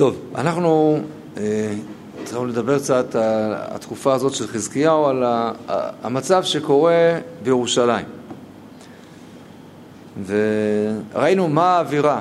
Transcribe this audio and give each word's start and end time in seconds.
טוב, 0.00 0.16
אנחנו 0.34 1.00
אה, 1.36 1.74
צריכים 2.24 2.48
לדבר 2.48 2.78
קצת 2.78 3.14
על 3.14 3.52
התקופה 3.56 4.14
הזאת 4.14 4.34
של 4.34 4.46
חזקיהו, 4.46 5.06
על 5.06 5.24
המצב 6.02 6.44
שקורה 6.44 7.18
בירושלים. 7.42 8.06
וראינו 10.26 11.48
מה 11.48 11.76
האווירה, 11.76 12.20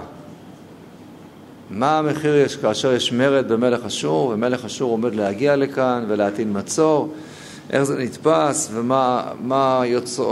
מה 1.70 2.00
המחיר 2.00 2.36
יש 2.36 2.56
כאשר 2.56 2.94
יש 2.94 3.12
מרד 3.12 3.48
במלך 3.52 3.86
אשור, 3.86 4.30
ומלך 4.34 4.66
אשור 4.66 4.92
עומד 4.92 5.16
להגיע 5.16 5.56
לכאן 5.56 6.06
ולהטעין 6.08 6.58
מצור, 6.58 7.14
איך 7.70 7.84
זה 7.84 7.98
נתפס? 7.98 8.70
ומה 8.74 9.82
יוצא, 9.86 10.24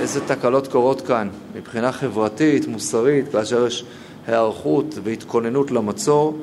איזה 0.00 0.20
תקלות 0.26 0.68
קורות 0.68 1.00
כאן 1.00 1.28
מבחינה 1.54 1.92
חברתית, 1.92 2.68
מוסרית, 2.68 3.28
כאשר 3.32 3.66
יש 3.66 3.84
היערכות 4.30 4.98
והתכוננות 5.04 5.70
למצור. 5.70 6.38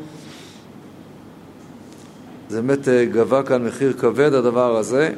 זה 2.50 2.62
באמת 2.62 2.88
אה, 2.88 3.06
גבה 3.06 3.44
כאן 3.44 3.66
מחיר 3.66 3.94
כבד 3.94 4.34
הדבר 4.34 4.78
הזה. 4.78 5.14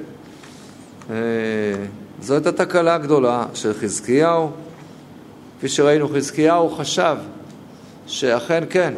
אה, 1.10 1.16
זו 2.22 2.34
הייתה 2.34 2.52
תקלה 2.52 2.98
גדולה 2.98 3.46
של 3.54 3.74
חזקיהו. 3.74 4.50
כפי 5.58 5.70
שראינו, 5.70 6.10
חזקיהו 6.10 6.70
חשב 6.70 7.16
שאכן 8.08 8.64
כן, 8.70 8.94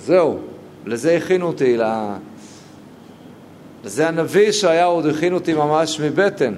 זהו, 0.00 0.38
לזה 0.86 1.16
הכינו 1.16 1.46
אותי, 1.46 1.78
לזה 3.84 4.08
הנביא 4.08 4.48
ישעיהו 4.48 4.92
עוד 4.92 5.06
הכין 5.06 5.32
אותי 5.32 5.54
ממש 5.54 6.00
מבטן, 6.00 6.54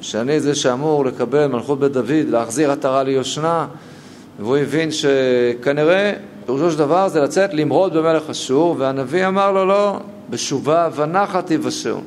שאני 0.00 0.40
זה 0.40 0.54
שאמור 0.54 1.04
לקבל 1.04 1.46
מלכות 1.46 1.80
בית 1.80 1.92
דוד, 1.92 2.28
להחזיר 2.28 2.70
עטרה 2.72 3.02
ליושנה, 3.02 3.66
והוא 4.38 4.56
הבין 4.56 4.88
שכנראה 4.90 6.12
פירושו 6.46 6.70
של 6.70 6.78
דבר 6.78 7.08
זה 7.08 7.20
לצאת 7.20 7.54
למרוד 7.54 7.96
במלך 7.96 8.30
אשור, 8.30 8.76
והנביא 8.78 9.26
אמר 9.26 9.52
לו 9.52 9.66
לא, 9.66 10.00
בשובה 10.30 10.88
ונחת 10.96 11.46
תיוושעו. 11.46 12.00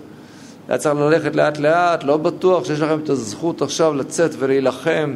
היה 0.68 0.78
צריך 0.78 0.96
ללכת 0.96 1.36
לאט 1.36 1.58
לאט, 1.58 2.04
לא 2.04 2.18
בטוח 2.18 2.66
שיש 2.66 2.80
לכם 2.80 3.00
את 3.04 3.10
הזכות 3.10 3.62
עכשיו 3.62 3.94
לצאת 3.94 4.32
ולהילחם 4.40 5.16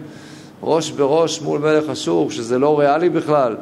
ראש 0.64 0.92
בראש 0.92 1.42
מול 1.42 1.60
מלך 1.60 1.90
אשור, 1.90 2.32
שזה 2.32 2.60
לא 2.60 2.80
ריאלי 2.80 3.10
בכלל. 3.10 3.56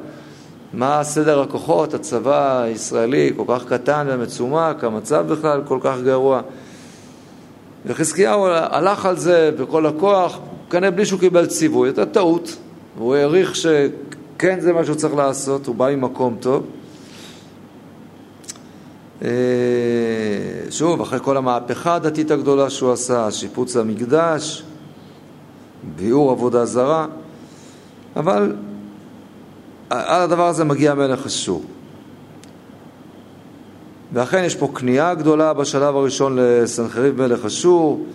מה 0.74 1.04
סדר 1.04 1.42
הכוחות, 1.42 1.94
הצבא 1.94 2.62
הישראלי 2.62 3.34
כל 3.38 3.44
כך 3.48 3.66
קטן 3.66 4.08
ומצומק, 4.10 4.84
המצב 4.84 5.28
בכלל 5.28 5.62
כל 5.66 5.80
כך 5.82 5.96
גרוע. 6.06 6.42
וחזקיהו 7.86 8.48
הלך 8.48 9.06
על 9.06 9.18
זה 9.18 9.52
בכל 9.60 9.86
הכוח, 9.86 10.40
כנראה 10.70 10.92
בלי 10.92 11.06
שהוא 11.06 11.20
קיבל 11.20 11.46
ציווי, 11.46 11.90
הייתה 11.90 12.06
טעות, 12.06 12.58
והוא 12.98 13.16
העריך 13.16 13.56
שכן 13.56 14.60
זה 14.60 14.74
מה 14.74 14.86
שהוא 14.86 14.96
צריך 14.96 15.16
לעשות, 15.16 15.68
הוא 15.68 15.76
בא 15.76 15.96
ממקום 15.96 16.38
טוב. 16.40 16.66
אה, 19.22 19.30
שוב, 20.70 21.02
אחרי 21.02 21.20
כל 21.22 21.38
המהפכה 21.38 21.96
הדתית 21.96 22.32
הגדולה 22.32 22.70
שהוא 22.70 22.92
עשה, 22.92 23.32
שיפוץ 23.32 23.78
המקדש, 23.78 24.64
ביאור 25.96 26.32
עבודה 26.32 26.66
זרה, 26.66 27.08
אבל 28.16 28.56
על 29.90 30.22
הדבר 30.22 30.48
הזה 30.48 30.64
מגיע 30.64 30.94
מלך 30.94 31.26
אשור. 31.26 31.64
ואכן 34.14 34.44
יש 34.44 34.56
פה 34.56 34.72
כניעה 34.76 35.14
גדולה 35.14 35.54
בשלב 35.54 35.96
הראשון 35.96 36.36
לסנחריב 36.40 37.22
מלך 37.22 37.46
אשור. 37.46 38.06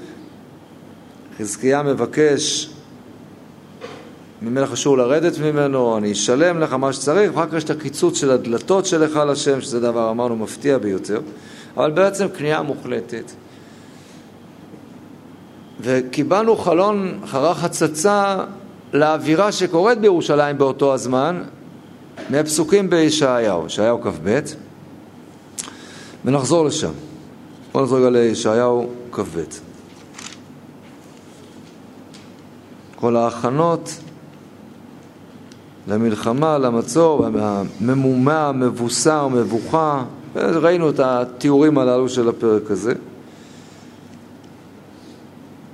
חזקיה 1.38 1.82
מבקש 1.82 2.70
ממלך 4.42 4.72
אשור 4.72 4.98
לרדת 4.98 5.38
ממנו, 5.38 5.98
אני 5.98 6.12
אשלם 6.12 6.60
לך 6.60 6.72
מה 6.72 6.92
שצריך, 6.92 7.30
ואחר 7.34 7.46
כך 7.46 7.54
יש 7.54 7.64
את 7.64 7.70
הקיצוץ 7.70 8.18
של 8.18 8.30
הדלתות 8.30 8.86
של 8.86 9.02
היכל 9.02 9.30
השם, 9.30 9.60
שזה 9.60 9.80
דבר, 9.80 10.10
אמרנו, 10.10 10.36
מפתיע 10.36 10.78
ביותר, 10.78 11.20
אבל 11.76 11.90
בעצם 11.90 12.28
כניעה 12.28 12.62
מוחלטת. 12.62 13.32
וקיבלנו 15.80 16.56
חלון 16.56 17.20
חרך 17.26 17.64
הצצה 17.64 18.36
לאווירה 18.92 19.52
שקורית 19.52 19.98
בירושלים 19.98 20.58
באותו 20.58 20.94
הזמן, 20.94 21.42
מהפסוקים 22.30 22.90
בישעיהו, 22.90 23.66
ישעיהו 23.66 24.00
כ"ב, 24.02 24.40
ונחזור 26.24 26.64
לשם. 26.64 26.92
בואו 27.72 27.84
נחזור 27.84 27.98
רגע 27.98 28.10
לישעיהו 28.10 28.90
כ"ב. 29.12 29.40
כל 32.96 33.16
ההכנות 33.16 33.98
למלחמה, 35.88 36.58
למצור, 36.58 37.26
הממומה, 37.40 38.48
המבוסר, 38.48 39.28
מבוכה, 39.28 40.04
ראינו 40.36 40.90
את 40.90 41.00
התיאורים 41.00 41.78
הללו 41.78 42.08
של 42.08 42.28
הפרק 42.28 42.70
הזה. 42.70 42.92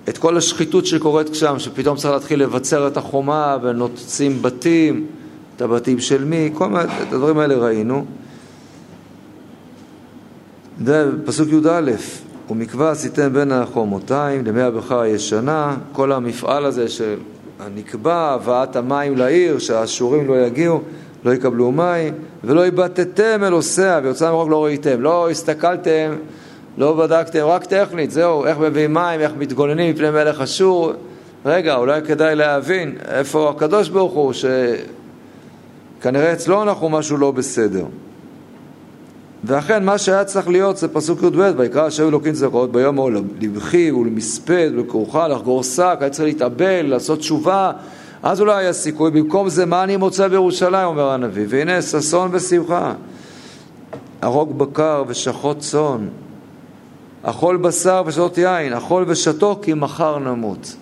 את 0.09 0.19
כל 0.19 0.37
השחיתות 0.37 0.87
שקורית 0.87 1.35
שם, 1.35 1.59
שפתאום 1.59 1.97
צריך 1.97 2.15
להתחיל 2.15 2.43
לבצר 2.43 2.89
את 2.89 2.97
החומה 2.97 3.57
ונוצים 3.63 4.43
בתים, 4.43 5.07
את 5.57 5.63
הבתים 5.63 6.01
של 6.01 6.25
מי, 6.25 6.51
כל 6.55 6.69
מיני, 6.69 6.85
את 6.85 7.13
הדברים 7.13 7.39
האלה 7.39 7.55
ראינו. 7.55 8.05
פסוק 11.25 11.49
י"א, 11.49 11.91
ומקווה 12.51 12.91
עשיתם 12.91 13.33
בין 13.33 13.53
החומותיים 13.53 14.45
למי 14.45 14.63
הבכר 14.63 15.01
הישנה, 15.01 15.77
כל 15.93 16.13
המפעל 16.13 16.65
הזה 16.65 16.89
של 16.89 17.17
הנקבע, 17.65 18.15
הבאת 18.15 18.77
המים 18.77 19.17
לעיר, 19.17 19.59
שהאשורים 19.59 20.29
לא 20.29 20.35
יגיעו, 20.47 20.81
לא 21.25 21.35
יקבלו 21.35 21.73
מים, 21.73 22.15
ולא 22.45 22.65
איבדתם 22.65 23.45
אל 23.45 23.53
עושיה, 23.53 24.01
ויוצא 24.03 24.31
מרוק 24.31 24.51
לא 24.51 24.65
ראיתם, 24.65 25.01
לא 25.01 25.31
הסתכלתם, 25.31 26.17
לא 26.79 26.93
בדקתם, 26.93 27.45
רק 27.45 27.65
טכנית, 27.65 28.11
זהו, 28.11 28.47
איך 28.47 28.59
מביאים 28.59 28.95
מים, 28.95 29.21
איך 29.21 29.33
מתגוננים 29.39 29.95
מפני 29.95 30.11
מלך 30.11 30.41
אשור. 30.41 30.93
רגע, 31.47 31.77
אולי 31.77 32.03
כדאי 32.03 32.35
להבין 32.35 32.97
איפה 33.09 33.51
הקדוש 33.51 33.89
ברוך 33.89 34.13
הוא, 34.13 34.33
שכנראה 35.99 36.33
אצלו 36.33 36.63
אנחנו 36.63 36.89
משהו 36.89 37.17
לא 37.17 37.31
בסדר. 37.31 37.85
ואכן 39.45 39.85
מה 39.85 39.99
שהיה 39.99 40.25
צריך 40.25 40.49
להיות 40.49 40.77
זה 40.77 40.89
פסוק 40.89 41.23
י"ב, 41.23 41.53
ויקרא 41.57 41.87
השם 41.87 42.09
אלוקים 42.09 42.33
צבאות 42.33 42.73
ביום 42.73 42.99
ההוא 42.99 43.11
לבכי 43.41 43.93
ולמספד 43.93 44.71
ולכרוכה 44.75 45.29
לחגור 45.29 45.63
שק, 45.63 45.97
היה 46.01 46.11
צריך 46.11 46.25
להתאבל, 46.25 46.83
לעשות 46.83 47.19
תשובה, 47.19 47.73
אז 48.23 48.41
אולי 48.41 48.65
היה 48.65 48.73
סיכוי. 48.73 49.11
במקום 49.11 49.49
זה 49.49 49.67
מה 49.67 49.85
אני 49.85 49.97
מוצא 49.97 50.29
בירושלים, 50.29 50.87
אומר 50.87 51.11
הנביא, 51.11 51.47
והנה 51.49 51.83
ששון 51.83 52.31
ושמחה. 52.33 52.95
הרוג 54.23 54.59
בקר 54.59 55.05
ושחוט 55.07 55.59
צאן, 55.59 56.09
אכול 57.23 57.57
בשר 57.57 58.03
ושתות 58.07 58.39
יין, 58.39 58.73
אכול 58.73 59.05
ושתו 59.07 59.59
כי 59.63 59.75
מחר 59.75 60.19
נמות. 60.19 60.77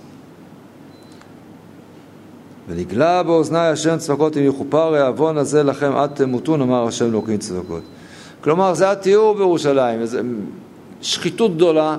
ונגלה 2.69 3.23
באוזני 3.23 3.59
השם 3.59 3.97
צבקות 3.99 4.37
אם 4.37 4.43
יכופר 4.43 4.95
העוון 4.95 5.39
הזה 5.39 5.63
לכם 5.63 5.93
עד 5.97 6.11
תמותון, 6.15 6.63
אמר 6.63 6.87
השם 6.87 7.05
אלוקים 7.05 7.39
צבקות. 7.39 7.83
כלומר, 8.41 8.75
זה 8.75 8.91
התיאור 8.91 9.35
בירושלים, 9.35 10.01
איזו 10.01 10.19
שחיתות 11.03 11.57
גדולה, 11.57 11.97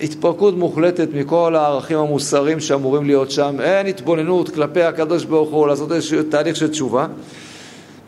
התפרקות 0.00 0.56
מוחלטת 0.56 1.08
מכל 1.14 1.56
הערכים 1.56 1.98
המוסריים 1.98 2.60
שאמורים 2.60 3.04
להיות 3.04 3.30
שם, 3.30 3.56
אין 3.60 3.86
התבוננות 3.86 4.48
כלפי 4.48 4.82
הקדוש 4.82 5.24
ברוך 5.24 5.50
הוא 5.50 5.66
לעשות 5.66 5.92
איזשהו 5.92 6.22
תהליך 6.22 6.56
של 6.56 6.70
תשובה. 6.70 7.06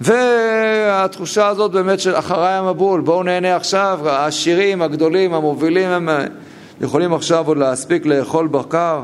והתחושה 0.01 1.49
הזאת 1.49 1.71
באמת 1.71 2.01
של 2.01 2.15
אחריי 2.15 2.55
המבול, 2.55 3.01
בואו 3.01 3.23
נהנה 3.23 3.57
עכשיו, 3.57 4.01
העשירים, 4.05 4.83
הגדולים, 4.83 5.35
המובילים, 5.35 5.89
הם 5.89 6.09
יכולים 6.81 7.15
עכשיו 7.15 7.49
עוד 7.49 7.59
להספיק 7.59 8.07
לאכול 8.07 8.47
בקר, 8.47 9.03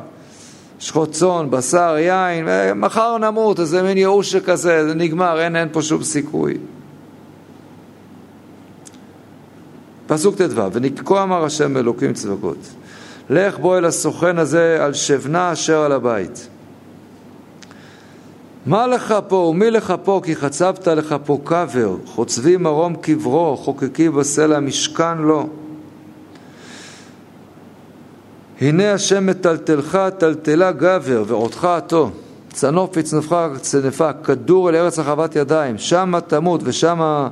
שחוט 0.79 1.11
צאן, 1.11 1.47
בשר, 1.51 1.97
יין, 1.99 2.45
ומחר 2.49 3.19
נמות, 3.19 3.61
איזה 3.61 3.83
מין 3.83 3.99
ייאוש 3.99 4.33
שכזה, 4.33 4.89
זה 4.89 4.95
נגמר, 4.95 5.41
אין, 5.41 5.57
אין 5.57 5.69
פה 5.73 5.83
שום 5.83 6.03
סיכוי. 6.03 6.55
פסוק 10.09 10.35
ט"ו: 10.35 10.73
ונקקו 10.73 11.23
אמר 11.23 11.45
השם 11.45 11.77
אלוקים 11.77 12.13
צבקות 12.13 12.59
לך 13.31 13.59
בוא 13.59 13.79
אל 13.79 13.85
הסוכן 13.85 14.39
הזה 14.39 14.79
על 14.81 14.95
שבנה 14.95 15.53
אשר 15.53 15.81
על 15.81 15.93
הבית. 15.93 16.49
מה 18.67 18.87
לך 18.87 19.15
פה 19.29 19.37
ומי 19.37 19.71
לך 19.71 19.95
פה 20.05 20.21
כי 20.25 20.37
חצבת 20.37 20.89
לך 20.89 21.17
פה 21.25 21.39
קבר 21.45 21.97
חוצבי 22.07 22.57
מרום 22.57 22.97
קברו 22.97 23.57
חוקקי 23.57 24.09
בסלע 24.09 24.61
משכן 24.61 25.19
לו. 25.19 25.49
הנה 28.61 28.93
השם 28.93 29.27
מטלטלך 29.27 29.99
טלטלה 30.19 30.73
גבר 30.73 31.25
ועודך 31.27 31.65
עתו 31.65 32.11
צנוף 32.53 32.97
יצנפך 32.97 33.49
צנפה 33.61 34.13
כדור 34.13 34.71
אל 34.71 34.75
ארץ 34.75 34.99
רחבת 34.99 35.37
ידיים 35.37 35.79
שמה 35.79 36.21
תמות 36.21 36.61
ושמה 36.65 37.29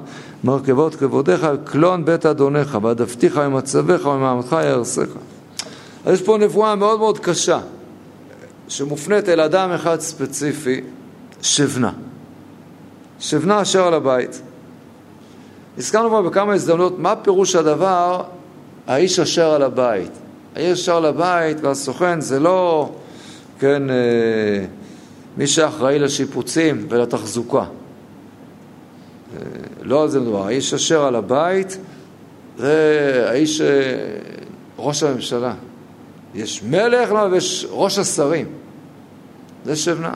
מרכבות 0.46 0.94
כבודיך 0.94 1.46
קלון 1.64 2.04
בית 2.04 2.26
אדונך 2.26 2.78
ועדפתיך 2.82 3.36
ממצבך 3.36 4.06
וממעמדך 4.06 4.52
יהרסך 4.52 5.06
אז 6.04 6.14
יש 6.14 6.22
פה 6.22 6.38
נבואה 6.38 6.74
מאוד 6.74 6.98
מאוד 6.98 7.18
קשה 7.18 7.60
שמופנית 8.68 9.28
אל 9.28 9.40
אדם 9.40 9.70
אחד 9.70 10.00
ספציפי 10.00 10.80
שבנה. 11.42 11.92
שבנה 13.20 13.62
אשר 13.62 13.86
על 13.86 13.94
הבית. 13.94 14.40
הזכרנו 15.78 16.08
כבר 16.08 16.22
בכמה 16.22 16.54
הזדמנות 16.54 16.98
מה 16.98 17.16
פירוש 17.16 17.56
הדבר 17.56 18.22
האיש 18.86 19.18
אשר 19.18 19.50
על 19.50 19.62
הבית. 19.62 20.10
האיש 20.56 20.80
אשר 20.80 20.96
על 20.96 21.04
הבית 21.04 21.56
והסוכן 21.60 22.20
זה 22.20 22.40
לא, 22.40 22.90
כן, 23.58 23.90
אה, 23.90 24.64
מי 25.36 25.46
שאחראי 25.46 25.98
לשיפוצים 25.98 26.86
ולתחזוקה. 26.88 27.64
אה, 29.86 29.90
לא 29.90 30.02
על 30.02 30.08
זה 30.08 30.20
מדובר. 30.20 30.46
האיש 30.46 30.74
אשר 30.74 31.04
על 31.04 31.14
הבית 31.16 31.78
זה 32.56 33.26
האיש, 33.28 33.60
אה, 33.60 33.66
ראש 34.78 35.02
הממשלה. 35.02 35.54
יש 36.34 36.62
מלך 36.62 37.10
ויש 37.30 37.66
ראש 37.70 37.98
השרים. 37.98 38.46
זה 39.64 39.76
שבנה. 39.76 40.14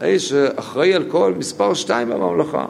האיש 0.00 0.28
שאחראי 0.28 0.94
על 0.94 1.04
כל 1.10 1.34
מספר 1.38 1.74
שתיים 1.74 2.08
בממלכה. 2.08 2.66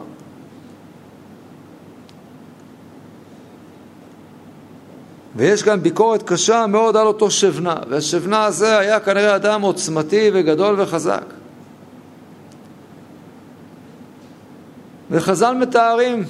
ויש 5.35 5.63
כאן 5.63 5.81
ביקורת 5.81 6.23
קשה 6.23 6.67
מאוד 6.67 6.97
על 6.97 7.07
אותו 7.07 7.31
שבנה, 7.31 7.75
והשבנה 7.89 8.45
הזה 8.45 8.77
היה 8.77 8.99
כנראה 8.99 9.35
אדם 9.35 9.61
עוצמתי 9.61 10.29
וגדול 10.33 10.81
וחזק. 10.81 11.23
וחז"ל 15.11 15.53
מתארים, 15.59 16.23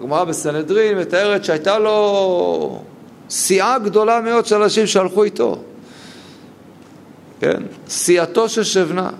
הגמרא 0.00 0.24
בסנהדרין 0.24 0.98
מתארת 0.98 1.44
שהייתה 1.44 1.78
לו 1.78 2.82
סיעה 3.30 3.78
גדולה 3.78 4.20
מאוד 4.20 4.46
של 4.46 4.62
אנשים 4.62 4.86
שהלכו 4.86 5.24
איתו. 5.24 5.58
כן? 7.40 7.62
סיעתו 7.88 8.48
של 8.48 8.62
שבנה. 8.62 9.10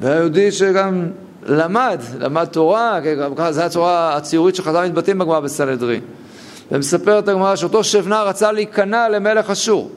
והיהודי 0.00 0.52
שגם 0.52 1.10
למד, 1.46 2.00
למד 2.18 2.44
תורה, 2.44 3.00
כן, 3.04 3.50
זו 3.50 3.62
הצורה 3.62 4.16
הציורית 4.16 4.54
שחז"ל 4.54 4.86
מתבטאים 4.86 5.18
בגמרא 5.18 5.40
בסנהדרין. 5.40 6.00
ומספרת 6.72 7.28
הגמרא 7.28 7.56
שאותו 7.56 7.84
שבנה 7.84 8.22
רצה 8.22 8.52
להיכנע 8.52 9.08
למלך 9.08 9.50
אשור. 9.50 9.90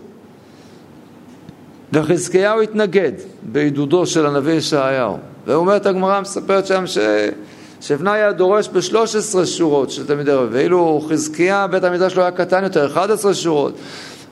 וחזקיהו 1.94 2.62
התנגד 2.62 3.12
בעידודו 3.42 4.06
של 4.06 4.26
הנביא 4.26 4.54
ישעיהו. 4.54 5.18
ואומרת 5.48 5.86
הגמרא, 5.86 6.22
מספרת 6.22 6.68
שם 6.68 6.84
ששבנה 6.88 8.14
היה 8.14 8.32
דורש 8.32 8.68
ב-13 8.68 9.46
שורות 9.46 9.92
של 9.92 10.08
תלמידי 10.08 10.32
רבי, 10.32 10.56
ואילו 10.58 11.06
חזקיה, 11.10 11.68
בית 11.68 11.84
המקדש 11.84 12.14
שלו 12.14 12.22
היה 12.22 12.32
קטן 12.32 12.64
יותר, 12.64 12.88
11 12.88 13.34
שורות. 13.34 13.74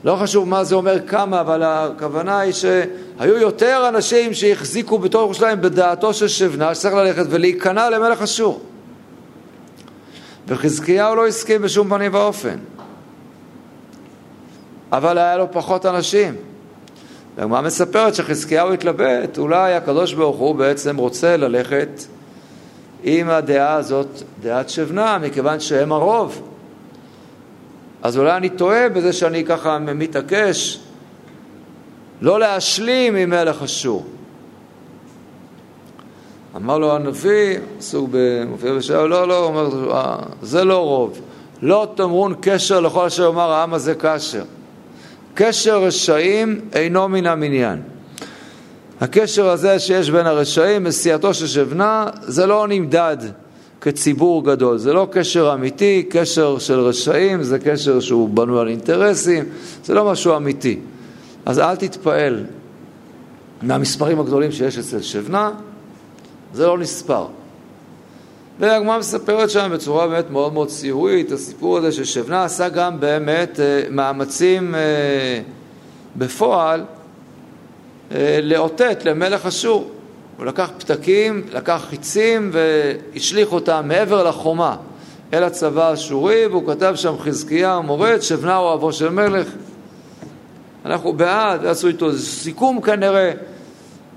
לא 0.04 0.16
חשוב 0.16 0.48
מה 0.48 0.64
זה 0.64 0.74
אומר 0.74 1.06
כמה, 1.06 1.40
אבל 1.40 1.62
הכוונה 1.62 2.38
היא 2.38 2.52
שהיו 2.52 3.38
יותר 3.38 3.88
אנשים 3.88 4.34
שהחזיקו 4.34 4.98
בתור 4.98 5.22
ירושלים 5.22 5.60
בדעתו 5.60 6.14
של 6.14 6.28
שבנה, 6.28 6.74
שצריך 6.74 6.94
ללכת 6.94 7.24
ולהיכנע 7.30 7.90
למלך 7.90 8.22
אשור. 8.22 8.60
וחזקיהו 10.48 11.14
לא 11.14 11.26
הסכים 11.26 11.62
בשום 11.62 11.88
פנים 11.88 12.14
ואופן. 12.14 12.56
אבל 14.92 15.18
היה 15.18 15.36
לו 15.36 15.46
פחות 15.52 15.86
אנשים. 15.86 16.34
והגמרא 17.36 17.60
מספרת 17.60 18.14
שחזקיהו 18.14 18.72
התלבט, 18.72 19.38
אולי 19.38 19.74
הקדוש 19.74 20.14
ברוך 20.14 20.36
הוא 20.36 20.54
בעצם 20.54 20.96
רוצה 20.96 21.36
ללכת 21.36 21.88
עם 23.02 23.30
הדעה 23.30 23.74
הזאת, 23.74 24.22
דעת 24.42 24.68
שבנה, 24.68 25.18
מכיוון 25.18 25.60
שהם 25.60 25.92
הרוב. 25.92 26.42
אז 28.02 28.18
אולי 28.18 28.36
אני 28.36 28.48
טועה 28.48 28.88
בזה 28.88 29.12
שאני 29.12 29.44
ככה 29.44 29.78
מתעקש 29.78 30.80
לא 32.20 32.40
להשלים 32.40 33.16
עם 33.16 33.30
מלך 33.30 33.62
אשור. 33.62 34.06
אמר 36.56 36.78
לו 36.78 36.96
הנביא, 36.96 37.58
סוג 37.80 38.08
במופיע 38.12 38.74
בשער, 38.74 39.06
לא, 39.06 39.28
לא, 39.28 39.44
אומר, 39.44 39.94
אה, 39.94 40.16
זה 40.42 40.64
לא 40.64 40.78
רוב. 40.78 41.20
לא 41.62 41.88
תאמרון 41.94 42.34
קשר 42.40 42.80
לכל 42.80 43.04
אשר 43.06 43.22
יאמר 43.22 43.50
העם 43.50 43.74
הזה 43.74 43.94
כאשר. 43.94 44.42
קשר 45.36 45.82
רשעים 45.82 46.60
אינו 46.72 47.08
מן 47.08 47.26
המניין. 47.26 47.82
הקשר 49.00 49.48
הזה 49.48 49.78
שיש 49.78 50.10
בין 50.10 50.26
הרשעים, 50.26 50.84
מסיעתו 50.84 51.34
של 51.34 51.46
שבנה, 51.46 52.06
זה 52.22 52.46
לא 52.46 52.66
נמדד 52.68 53.16
כציבור 53.80 54.44
גדול. 54.44 54.78
זה 54.78 54.92
לא 54.92 55.08
קשר 55.12 55.54
אמיתי, 55.54 56.06
קשר 56.10 56.58
של 56.58 56.80
רשעים, 56.80 57.42
זה 57.42 57.58
קשר 57.58 58.00
שהוא 58.00 58.28
בנוי 58.28 58.60
על 58.60 58.68
אינטרסים, 58.68 59.44
זה 59.84 59.94
לא 59.94 60.10
משהו 60.10 60.36
אמיתי. 60.36 60.78
אז 61.46 61.58
אל 61.58 61.76
תתפעל 61.76 62.44
מהמספרים 63.62 64.20
הגדולים 64.20 64.52
שיש 64.52 64.78
אצל 64.78 65.02
שבנה, 65.02 65.50
זה 66.54 66.66
לא 66.66 66.78
נספר. 66.78 67.26
והגמרא 68.60 68.98
מספרת 68.98 69.50
שם 69.50 69.70
בצורה 69.72 70.06
באמת 70.08 70.30
מאוד 70.30 70.52
מאוד 70.52 70.68
ציורית, 70.68 71.32
הסיפור 71.32 71.78
הזה 71.78 71.92
ששבנה 71.92 72.44
עשה 72.44 72.68
גם 72.68 73.00
באמת 73.00 73.60
אה, 73.60 73.82
מאמצים 73.90 74.74
אה, 74.74 74.80
בפועל 76.16 76.84
אה, 78.12 78.38
לאותת 78.42 79.04
למלך 79.04 79.46
אשור. 79.46 79.90
הוא 80.36 80.46
לקח 80.46 80.70
פתקים, 80.78 81.42
לקח 81.52 81.86
חיצים 81.88 82.50
והשליך 82.52 83.52
אותם 83.52 83.84
מעבר 83.88 84.28
לחומה 84.28 84.76
אל 85.34 85.44
הצבא 85.44 85.88
האשורי, 85.88 86.46
והוא 86.46 86.66
כתב 86.66 86.92
שם 86.96 87.14
חזקיה 87.18 87.80
מורד, 87.80 88.20
שבנה 88.20 88.56
הוא 88.56 88.74
אבו 88.74 88.92
של 88.92 89.08
מלך. 89.08 89.48
אנחנו 90.86 91.12
בעד, 91.12 91.66
עשו 91.66 91.88
איתו 91.88 92.12
סיכום 92.18 92.80
כנראה. 92.80 93.32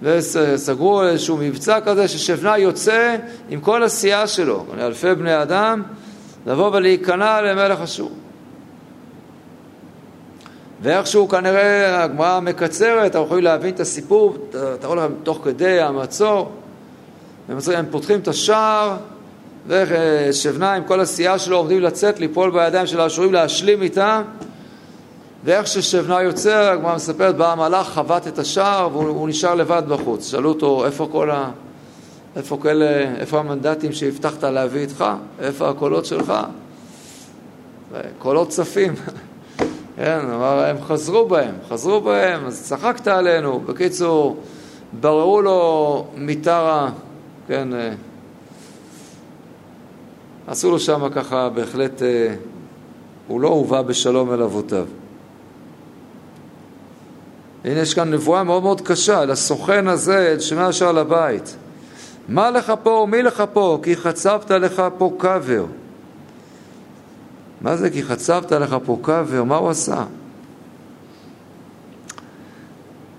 וסגרו 0.02 1.04
איזשהו 1.04 1.38
מבצע 1.38 1.82
כזה 1.82 2.08
ששבנה 2.08 2.58
יוצא 2.58 3.16
עם 3.50 3.60
כל 3.60 3.84
הסיעה 3.84 4.28
שלו, 4.28 4.66
אלפי 4.80 5.16
בני 5.16 5.42
אדם, 5.42 5.84
לבוא 6.48 6.72
ולהיכנע 6.74 7.42
למלך 7.42 7.82
אשור. 7.82 8.12
ואיכשהו 10.82 11.28
כנראה 11.28 12.04
הגמרא 12.04 12.40
מקצרת, 12.40 13.16
אנחנו 13.16 13.26
יכולים 13.26 13.44
להבין 13.44 13.76
את 13.76 13.80
הסיפור, 13.80 14.38
תראו 14.80 14.96
לכם 14.96 15.14
תוך 15.24 15.40
כדי 15.44 15.80
המצור, 15.82 16.52
הם 17.50 17.86
פותחים 17.92 18.20
את 18.20 18.28
השער, 18.28 18.98
ושבנה 19.68 20.74
עם 20.74 20.84
כל 20.84 21.00
הסיעה 21.00 21.40
שלו 21.40 21.58
עומדים 21.58 21.82
לצאת, 21.82 22.20
ליפול 22.20 22.52
בידיים 22.52 22.88
של 22.88 23.00
האשורים, 23.00 23.34
להשלים 23.34 23.82
איתם, 23.82 24.22
ואיך 25.44 25.68
ששבנה 25.68 26.22
יוצא, 26.22 26.72
הגמרא 26.72 26.96
מספרת, 26.96 27.38
בא 27.38 27.52
המלאך, 27.52 27.88
חבט 27.88 28.28
את 28.28 28.40
השער 28.40 28.90
והוא 28.94 29.30
נשאר 29.30 29.56
לבד 29.56 29.84
בחוץ. 29.88 30.32
שאלו 30.32 30.50
אותו, 30.50 30.86
איפה 30.86 31.10
כל 31.12 31.32
ה... 31.32 31.52
איפה 32.36 32.58
כאלה, 32.62 33.16
איפה 33.18 33.40
המנדטים 33.40 33.92
שהבטחת 33.94 34.44
להביא 34.44 34.82
איתך? 34.82 35.06
איפה 35.40 35.70
הקולות 35.70 36.06
שלך? 36.06 36.34
קולות 38.20 38.50
צפים. 38.50 38.94
כן, 39.96 40.20
אמר, 40.24 40.64
הם 40.64 40.78
חזרו 40.82 41.28
בהם, 41.28 41.56
חזרו 41.70 42.02
בהם, 42.02 42.46
אז 42.46 42.64
צחקת 42.64 43.08
עלינו. 43.08 43.60
בקיצור, 43.60 44.38
בררו 45.00 45.42
לו 45.42 46.06
מיתרה, 46.16 46.90
כן, 47.48 47.74
אה, 47.74 47.92
עשו 50.48 50.72
לו 50.72 50.80
שם 50.80 51.10
ככה, 51.10 51.50
בהחלט, 51.50 52.02
אה, 52.02 52.36
הוא 53.28 53.42
לא 53.42 53.48
הובא 53.48 53.82
בשלום 53.82 54.34
אל 54.34 54.44
אבותיו. 54.44 54.86
הנה 57.66 57.80
יש 57.80 57.94
כאן 57.94 58.14
נבואה 58.14 58.44
מאוד 58.44 58.64
מאוד 58.64 58.82
קשה 58.82 59.26
לסוכן 59.26 59.88
הזה, 59.88 60.32
אל 60.32 60.40
שמע 60.40 60.70
אשר 60.70 60.92
לבית. 60.92 61.56
מה 62.30 62.52
לך 62.52 62.74
פה 62.84 62.90
ומי 62.90 63.24
לך 63.24 63.44
פה? 63.54 63.80
כי 63.84 63.96
חצבת 63.96 64.52
לך 64.52 64.84
פה 64.98 65.14
קבר. 65.18 65.66
מה 67.62 67.76
זה 67.76 67.90
כי 67.90 68.04
חצבת 68.04 68.52
לך 68.52 68.78
פה 68.86 68.98
קבר? 69.02 69.44
מה 69.44 69.56
הוא 69.56 69.70
עשה? 69.70 70.04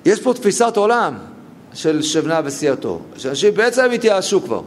יש 0.05 0.21
פה 0.21 0.35
תפיסת 0.35 0.77
עולם 0.77 1.15
של 1.75 2.03
שבנה 2.03 2.41
וסיעתו, 2.45 3.01
שאנשים 3.17 3.55
בעצם 3.55 3.91
התייאשו 3.95 4.43
כבר. 4.43 4.63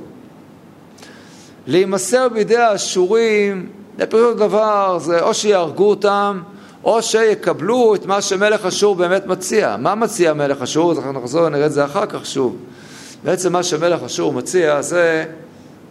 להימסר 1.68 2.30
בידי 2.30 2.58
האשורים, 2.58 3.70
לפירוש 4.00 4.36
דבר 4.36 5.00
זה 5.00 5.22
או 5.22 5.34
שיהרגו 5.34 5.90
אותם 5.90 6.42
או 6.84 7.02
שיקבלו 7.02 7.96
את 7.96 8.06
מה 8.06 8.22
שמלך 8.22 8.66
אשור 8.66 8.96
באמת 8.96 9.26
מציע. 9.26 9.76
מה 9.80 9.96
מציע 9.96 10.34
מלך 10.34 10.62
אשור? 10.62 10.92
אנחנו 10.92 11.12
נחזור 11.12 11.44
ונראה 11.44 11.66
את 11.66 11.72
זה 11.72 11.86
אחר 11.86 12.06
כך 12.06 12.26
שוב. 12.26 12.58
בעצם 13.24 13.54
מה 13.54 13.64
שמלך 13.64 14.04
אשור 14.04 14.34
מציע 14.34 14.82
זה 14.82 15.26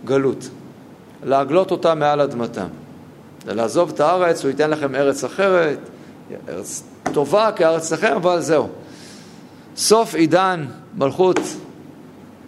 גלות. 0.04 0.48
להגלות 1.24 1.70
אותה 1.70 1.94
מעל 1.94 2.20
אדמתם. 2.20 2.66
לעזוב 3.46 3.90
את 3.94 4.00
הארץ, 4.00 4.42
הוא 4.42 4.50
ייתן 4.50 4.70
לכם 4.70 4.94
ארץ 4.94 5.24
אחרת, 5.24 5.78
ארץ 6.48 6.82
טובה 7.12 7.52
כארץ 7.56 7.92
לכם, 7.92 8.12
אבל 8.16 8.40
זהו. 8.40 8.68
סוף 9.76 10.14
עידן 10.14 10.66
מלכות 10.94 11.40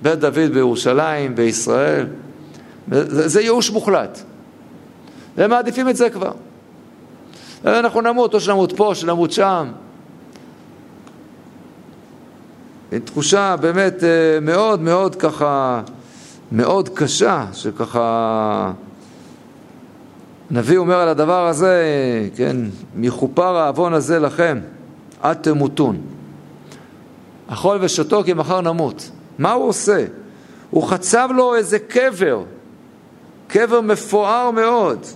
בית 0.03 0.19
דוד 0.19 0.51
בירושלים, 0.55 1.35
בישראל. 1.35 2.07
זה, 2.93 3.29
זה 3.29 3.41
ייאוש 3.41 3.71
מוחלט. 3.71 4.19
והם 5.37 5.51
מעדיפים 5.51 5.89
את 5.89 5.97
זה 5.97 6.11
כבר. 6.11 6.33
אנחנו 7.67 8.01
נמות, 8.01 8.35
או 8.35 8.41
שנמות 8.41 8.73
פה, 8.73 8.87
או 8.87 8.95
שנמות 8.95 9.33
שם. 9.33 9.69
תחושה 13.05 13.57
באמת 13.61 14.05
אה, 14.05 14.41
מאוד 14.41 14.81
מאוד 14.81 15.15
ככה 15.15 15.83
מאוד 16.53 16.89
קשה, 16.89 17.47
שככה... 17.53 18.73
הנביא 20.51 20.79
אומר 20.79 20.95
על 20.95 21.09
הדבר 21.09 21.47
הזה, 21.47 21.83
כן, 22.37 22.57
מכופר 22.97 23.57
העוון 23.57 23.95
הזה 23.95 24.19
לכם, 24.19 24.61
עד 25.21 25.37
תמותון. 25.37 26.01
אכול 27.49 27.79
ושתו 27.81 28.23
כי 28.25 28.33
מחר 28.33 28.61
נמות. 28.61 29.11
מה 29.39 29.53
הוא 29.53 29.69
עושה? 29.69 30.05
הוא 30.71 30.83
חצב 30.89 31.29
לו 31.35 31.55
איזה 31.55 31.79
קבר, 31.79 32.43
קבר 33.47 33.81
מפואר 33.81 34.51
מאוד. 34.51 35.07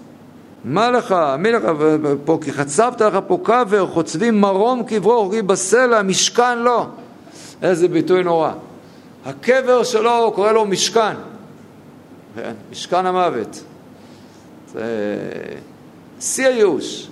מה 0.65 0.91
לך, 0.91 1.15
מי 1.39 1.53
לך 1.53 1.63
פה, 2.25 2.39
כי 2.43 2.53
חצבת 2.53 3.01
לך 3.01 3.19
פה 3.27 3.39
קבר, 3.43 3.87
חוצבים 3.87 4.41
מרום 4.41 4.83
קברו, 4.83 5.13
הורגים 5.13 5.47
בסלע, 5.47 6.03
משכן 6.03 6.59
לא. 6.59 6.87
איזה 7.63 7.89
ביטוי 7.89 8.25
נורא. 8.25 8.53
הקבר 9.27 9.85
שלו, 9.85 10.33
קורא 10.35 10.53
לו 10.53 10.65
משכן. 10.65 11.15
כן, 12.35 12.53
משכן 12.71 13.07
המוות. 13.07 13.65
זה 14.73 14.85
שיא 16.21 16.47
הייאוש. 16.47 17.09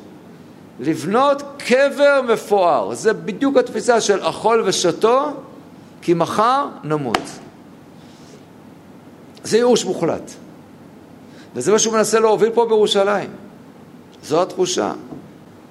לבנות 0.81 1.43
קבר 1.59 2.21
מפואר, 2.29 2.95
זה 2.95 3.13
בדיוק 3.13 3.57
התפיסה 3.57 4.01
של 4.01 4.29
אכול 4.29 4.63
ושתו, 4.67 5.31
כי 6.03 6.15
מחר 6.15 6.67
נמות. 6.85 7.19
זה 9.45 9.57
ייאוש 9.57 9.85
מוחלט. 9.85 10.31
וזה 11.57 11.73
מה 11.73 11.79
שהוא 11.79 11.95
מנסה 11.95 12.21
להוביל 12.21 12.51
פה 12.51 12.67
בירושלים. 12.67 13.31
זו 14.25 14.43
התחושה. 14.43 14.93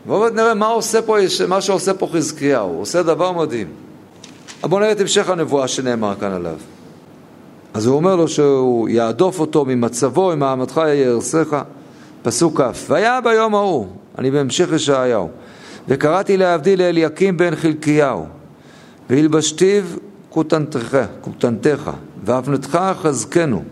ועוד 0.07 0.33
נראה 0.33 0.53
מה, 0.53 0.67
עושה 0.67 1.01
פה, 1.01 1.17
מה 1.47 1.61
שעושה 1.61 1.93
פה 1.93 2.07
חזקיהו, 2.13 2.69
הוא 2.69 2.81
עושה 2.81 3.03
דבר 3.03 3.31
מדהים. 3.31 3.67
בואו 4.61 4.79
נראה 4.79 4.91
את 4.91 5.01
המשך 5.01 5.29
הנבואה 5.29 5.67
שנאמר 5.67 6.13
כאן 6.19 6.31
עליו. 6.31 6.55
אז 7.73 7.85
הוא 7.85 7.95
אומר 7.95 8.15
לו 8.15 8.27
שהוא 8.27 8.89
יעדוף 8.89 9.39
אותו 9.39 9.65
ממצבו, 9.65 10.31
עם 10.31 10.39
מעמדך 10.39 10.77
יהרסך. 10.77 11.57
פסוק 12.25 12.61
כ' 12.61 12.89
והיה 12.89 13.21
ביום 13.21 13.55
ההוא, 13.55 13.87
אני 14.17 14.31
בהמשך 14.31 14.69
ישעיהו, 14.75 15.29
וקראתי 15.87 16.37
להבדיל 16.37 16.81
לאליקים 16.81 17.37
בן 17.37 17.55
חלקיהו, 17.55 18.25
והלבשתיו 19.09 19.83
כותנתך, 20.29 21.91
והבנתך 22.23 22.79
חזקנו, 23.01 23.63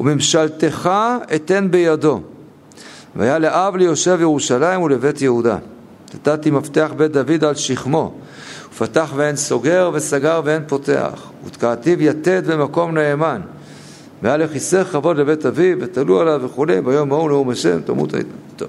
וממשלתך 0.00 0.90
אתן 1.34 1.68
בידו. 1.70 2.20
והיה 3.16 3.38
לאב 3.38 3.76
ליושב 3.76 4.18
ירושלים 4.20 4.82
ולבית 4.82 5.22
יהודה. 5.22 5.58
נתתי 6.14 6.50
מפתח 6.50 6.92
בית 6.96 7.12
דוד 7.12 7.44
על 7.44 7.54
שכמו, 7.54 8.14
ופתח 8.72 9.12
ואין 9.16 9.36
סוגר, 9.36 9.90
וסגר 9.94 10.40
ואין 10.44 10.62
פותח. 10.66 11.30
ותקעתיו 11.46 12.02
יתד 12.02 12.46
במקום 12.46 12.98
נאמן. 12.98 13.40
והיה 14.22 14.36
לכיסא 14.36 14.84
כבוד 14.84 15.16
לבית 15.16 15.46
אביו, 15.46 15.76
ותלו 15.80 16.20
עליו 16.20 16.40
וכולי, 16.44 16.80
ביום 16.80 17.12
ההוא 17.12 17.28
נאום 17.28 17.50
השם, 17.50 17.80
תמות 17.80 18.14
היית. 18.14 18.26
טוב. 18.56 18.68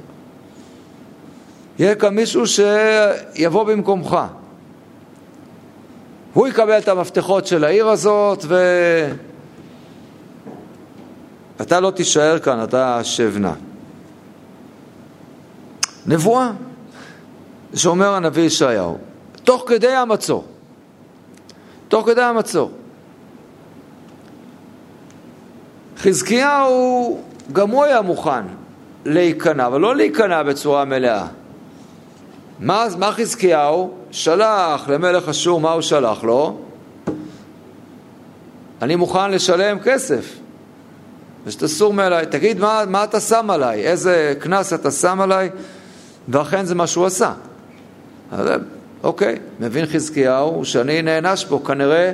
יהיה 1.79 1.96
כאן 1.96 2.15
מישהו 2.15 2.43
שיבוא 2.48 3.63
במקומך. 3.63 4.17
הוא 6.34 6.48
יקבל 6.48 6.77
את 6.77 6.88
המפתחות 6.88 7.48
של 7.48 7.63
העיר 7.63 7.88
הזאת, 7.88 8.46
ואתה 11.59 11.79
לא 11.79 11.91
תישאר 11.91 12.39
כאן, 12.39 12.63
אתה 12.63 13.03
שבנה. 13.03 13.53
נבואה, 16.05 16.51
שאומר 17.75 18.13
הנביא 18.13 18.43
ישעיהו, 18.43 18.97
תוך 19.43 19.63
כדי 19.67 19.93
המצור, 19.95 20.45
תוך 21.87 22.05
כדי 22.05 22.21
המצור. 22.21 22.71
חזקיהו, 25.97 27.19
גם 27.53 27.69
הוא 27.69 27.83
היה 27.83 28.01
מוכן 28.01 28.43
להיכנע, 29.05 29.67
אבל 29.67 29.81
לא 29.81 29.95
להיכנע 29.95 30.43
בצורה 30.43 30.85
מלאה. 30.85 31.27
מה, 32.59 32.85
מה 32.97 33.11
חזקיהו? 33.11 33.93
שלח 34.11 34.89
למלך 34.89 35.29
אשור, 35.29 35.61
מה 35.61 35.71
הוא 35.71 35.81
שלח 35.81 36.23
לו? 36.23 36.57
אני 38.81 38.95
מוכן 38.95 39.31
לשלם 39.31 39.79
כסף, 39.79 40.35
ושתסור 41.48 41.94
מעליי. 41.94 42.25
תגיד, 42.25 42.60
מה, 42.60 42.84
מה 42.88 43.04
אתה 43.04 43.20
שם 43.20 43.50
עליי? 43.50 43.88
איזה 43.88 44.34
קנס 44.39 44.74
אתה 44.74 44.92
שם 44.92 45.22
עליי? 45.22 45.50
ואכן 46.27 46.66
זה 46.66 46.75
מה 46.75 46.88
שהוא 46.88 47.06
עשה. 47.06 47.34
אז, 48.32 48.48
אוקיי, 49.04 49.39
מבין 49.60 49.86
חזקיהו 49.86 50.66
שאני 50.66 51.01
נענש 51.01 51.46
פה, 51.46 51.62
כנראה, 51.66 52.12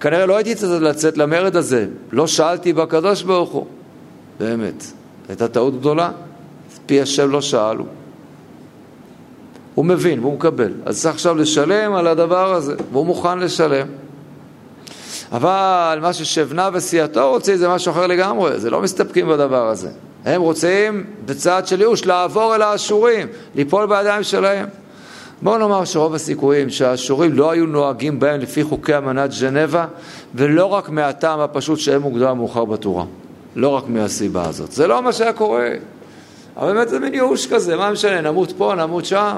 כנראה 0.00 0.26
לא 0.26 0.36
הייתי 0.36 0.54
צריך 0.54 0.82
לצאת 0.82 1.18
למרד 1.18 1.56
הזה, 1.56 1.86
לא 2.12 2.26
שאלתי 2.26 2.72
בקדוש 2.72 3.22
ברוך 3.22 3.50
הוא, 3.50 3.66
באמת, 4.40 4.84
הייתה 5.28 5.48
טעות 5.48 5.80
גדולה, 5.80 6.10
פי 6.86 7.00
השם 7.00 7.30
לא 7.30 7.40
שאלו. 7.40 7.84
הוא 9.74 9.84
מבין 9.84 10.20
והוא 10.20 10.34
מקבל, 10.34 10.72
אז 10.84 11.02
צריך 11.02 11.14
עכשיו 11.14 11.34
לשלם 11.34 11.94
על 11.94 12.06
הדבר 12.06 12.54
הזה, 12.54 12.74
והוא 12.92 13.06
מוכן 13.06 13.38
לשלם. 13.38 13.86
אבל 15.32 15.98
מה 16.02 16.12
ששבנה 16.12 16.68
וסיעתו 16.72 17.30
רוצים 17.30 17.56
זה 17.56 17.68
משהו 17.68 17.92
אחר 17.92 18.06
לגמרי, 18.06 18.60
זה 18.60 18.70
לא 18.70 18.80
מסתפקים 18.80 19.28
בדבר 19.28 19.68
הזה. 19.68 19.88
הם 20.24 20.40
רוצים 20.40 21.04
בצעד 21.26 21.66
של 21.66 21.80
ייאוש 21.80 22.06
לעבור 22.06 22.54
אל 22.54 22.62
האשורים, 22.62 23.26
ליפול 23.54 23.86
בידיים 23.86 24.22
שלהם. 24.22 24.66
בואו 25.42 25.58
נאמר 25.58 25.84
שרוב 25.84 26.14
הסיכויים 26.14 26.70
שהאשורים 26.70 27.32
לא 27.32 27.50
היו 27.50 27.66
נוהגים 27.66 28.20
בהם 28.20 28.40
לפי 28.40 28.64
חוקי 28.64 28.96
אמנת 28.96 29.32
ז'נבה, 29.32 29.86
ולא 30.34 30.66
רק 30.66 30.88
מהטעם 30.88 31.40
הפשוט 31.40 31.78
שהם 31.78 32.02
מוגדר 32.02 32.34
מאוחר 32.34 32.64
בתורה. 32.64 33.04
לא 33.56 33.68
רק 33.68 33.84
מהסיבה 33.88 34.48
הזאת. 34.48 34.72
זה 34.72 34.86
לא 34.86 35.02
מה 35.02 35.12
שהיה 35.12 35.32
קורה. 35.32 35.68
אבל 36.56 36.72
באמת 36.72 36.88
זה 36.88 36.98
מין 36.98 37.14
ייאוש 37.14 37.46
כזה, 37.46 37.76
מה 37.76 37.90
משנה, 37.90 38.20
נמות 38.20 38.52
פה, 38.58 38.74
נמות 38.74 39.04
שם. 39.04 39.36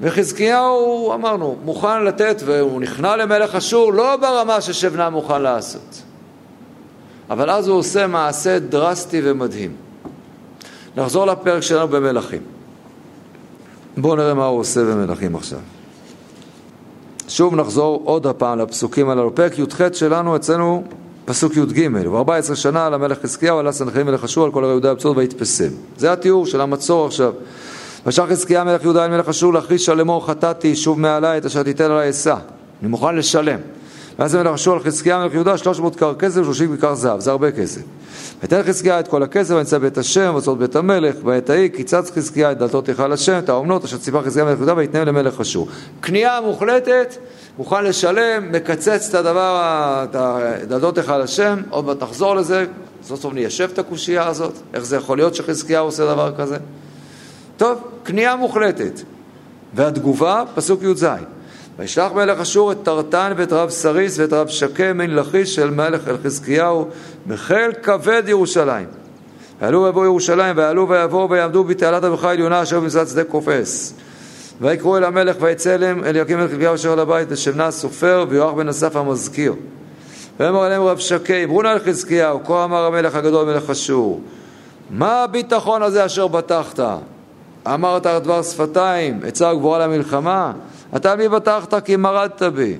וחזקיהו, 0.00 1.12
אמרנו, 1.14 1.56
מוכן 1.64 2.04
לתת, 2.04 2.42
והוא 2.44 2.80
נכנע 2.80 3.16
למלך 3.16 3.54
אשור 3.54 3.92
לא 3.92 4.16
ברמה 4.16 4.60
ששבנה 4.60 5.10
מוכן 5.10 5.42
לעשות. 5.42 6.02
אבל 7.30 7.50
אז 7.50 7.68
הוא 7.68 7.78
עושה 7.78 8.06
מעשה 8.06 8.58
דרסטי 8.58 9.20
ומדהים. 9.24 9.72
נחזור 10.96 11.26
לפרק 11.26 11.62
שלנו 11.62 11.88
במלכים. 11.88 12.40
בואו 13.96 14.16
נראה 14.16 14.34
מה 14.34 14.46
הוא 14.46 14.60
עושה 14.60 14.80
במלכים 14.80 15.36
עכשיו. 15.36 15.58
שוב 17.28 17.54
נחזור 17.54 18.02
עוד 18.04 18.26
הפעם 18.26 18.58
לפסוקים 18.58 19.10
הללו. 19.10 19.34
פרק 19.34 19.58
י"ח 19.58 19.92
שלנו 19.92 20.36
אצלנו 20.36 20.84
פסוק 21.24 21.56
י"ג, 21.56 21.88
ו-14 21.92 22.54
שנה 22.54 22.90
למלך 22.90 23.18
חזקיהו 23.22 23.58
עלה 23.58 23.72
סנחריב 23.72 24.06
מלך 24.06 24.24
אשור 24.24 24.44
על 24.44 24.50
כל 24.50 24.64
הרי 24.64 24.72
יהודה 24.72 24.90
הבצור 24.90 25.16
ויתפסם. 25.16 25.70
זה 25.96 26.12
התיאור 26.12 26.46
של 26.46 26.60
המצור 26.60 27.06
עכשיו. 27.06 27.32
ושך 28.06 28.24
חזקיה 28.30 28.64
מלך 28.64 28.82
יהודה 28.82 29.04
אל 29.04 29.10
מלך 29.10 29.28
אשור 29.28 29.54
להכריז 29.54 29.88
לאמור 29.88 30.26
חטאתי 30.26 30.76
שוב 30.76 31.00
מעלי 31.00 31.38
את 31.38 31.44
אשר 31.44 31.62
תיתן 31.62 31.90
עלי 31.90 32.10
אשא. 32.10 32.34
אני 32.82 32.88
מוכן 32.88 33.16
לשלם. 33.16 33.58
ואז 34.18 34.34
המלך 34.34 34.54
אשור 34.54 34.74
על 34.74 34.80
חזקיה 34.80 35.18
מלך 35.18 35.34
יהודה 35.34 35.58
300 35.58 35.96
כר 35.96 36.14
כסף 36.14 36.40
ו-30 36.40 36.76
כיכר 36.76 36.94
זהב, 36.94 37.20
זה 37.20 37.30
הרבה 37.30 37.50
כסף. 37.50 37.80
ותן 38.42 38.62
חזקיה 38.62 39.00
את 39.00 39.08
כל 39.08 39.22
הכסף 39.22 39.54
ונצא 39.54 39.78
בית 39.78 39.98
השם 39.98 40.30
ואוצרות 40.32 40.58
בית 40.58 40.76
המלך, 40.76 41.16
בעת 41.16 41.50
ההיא 41.50 41.68
קיצץ 41.68 42.10
חזקיה 42.10 42.52
את 42.52 42.58
דלתות 42.58 42.88
היכל 42.88 43.12
השם, 43.12 43.38
את 43.38 43.48
האומנות 43.48 43.84
אשר 43.84 43.96
ציפה 43.96 44.22
חזקיה 44.22 44.44
מלך 44.44 44.56
יהודה 44.58 44.74
ויתנם 44.76 45.06
למלך 45.06 45.40
אשור. 45.40 45.68
כניעה 46.02 46.40
מוחלטת, 46.40 47.14
מוכן 47.58 47.84
לשלם, 47.84 48.52
מקצץ 48.52 49.08
את 49.08 49.14
הדבר, 49.14 49.60
את 50.04 50.68
דלתות 50.68 50.98
היכל 50.98 51.20
השם, 51.22 51.62
עוד 51.70 51.84
מעט 51.84 52.02
נחזור 52.02 52.34
לזה, 52.34 52.66
סוף 53.02 53.20
סוף 53.20 53.34
ניישב 53.34 53.68
את 53.72 53.78
הקושייה 53.78 54.26
הזאת, 54.26 54.52
איך 54.74 54.84
זה 54.84 54.96
יכול 54.96 55.16
להיות 55.16 55.34
שחזקיה 55.34 55.78
עושה 55.78 56.06
דבר 56.06 56.32
כזה? 56.38 56.56
טוב, 57.56 57.78
כניעה 58.04 58.36
מוחלטת. 58.36 59.00
והתגובה, 59.74 60.42
פסוק 60.54 60.82
י"ז: 60.82 61.06
וישלח 61.78 62.12
מלך 62.12 62.40
אשור 62.40 62.72
את 62.72 62.78
טרטן 62.82 63.32
ואת 63.36 63.52
רב 63.52 63.70
סריס 63.70 64.18
ואת 64.18 64.32
רב 64.32 64.48
שקם 64.48 64.98
מן 64.98 65.10
לכיש 65.10 65.54
של 65.54 65.70
מלך 65.70 66.08
אל 66.08 66.16
חזקיהו 66.24 66.88
מחיל 67.26 67.72
כבד 67.82 68.22
ירושלים. 68.26 68.86
ועלו 69.60 69.82
ויבואו 69.82 70.04
ירושלים 70.04 70.56
ועלו 70.56 70.88
ויבואו 70.88 71.30
ויעמדו 71.30 71.64
בתעלת 71.64 72.04
הברכה 72.04 72.28
העליונה 72.28 72.62
אשר 72.62 72.80
במשרד 72.80 73.06
שדה 73.06 73.24
קופס. 73.24 73.94
ויקראו 74.60 74.96
אל 74.96 75.04
המלך 75.04 75.36
ויצא 75.40 75.74
אליהם 75.74 76.04
אליקים 76.04 76.38
מלך 76.38 76.50
חזקיהו 76.50 76.74
אשר 76.74 76.92
על 76.92 77.00
הבית 77.00 77.28
ושבנה 77.30 77.66
הסופר 77.66 78.24
ויואח 78.28 78.52
בן 78.52 78.68
אסף 78.68 78.96
המזכיר. 78.96 79.54
ואמר 80.40 80.62
עליהם 80.62 80.82
רב 80.82 80.98
שקי 80.98 81.44
אמרו 81.44 81.62
נא 81.62 81.68
לחזקיהו 81.68 82.44
כה 82.44 82.64
אמר 82.64 82.84
המלך 82.84 83.14
הגדול 83.14 83.46
מלך 83.46 83.70
אשור 83.70 84.20
מה 84.90 85.22
הביטחון 85.22 85.82
הזה 85.82 86.06
אשר 86.06 86.26
בטחת? 86.26 86.80
אמרת 87.66 88.06
דבר 88.06 88.42
שפתיים, 88.42 89.20
עצה 89.26 89.52
וגבורה 89.52 89.78
למלחמה, 89.78 90.52
אתה 90.96 91.16
מי 91.16 91.28
בטחת 91.28 91.84
כי 91.84 91.96
מרדת 91.96 92.42
בי. 92.42 92.76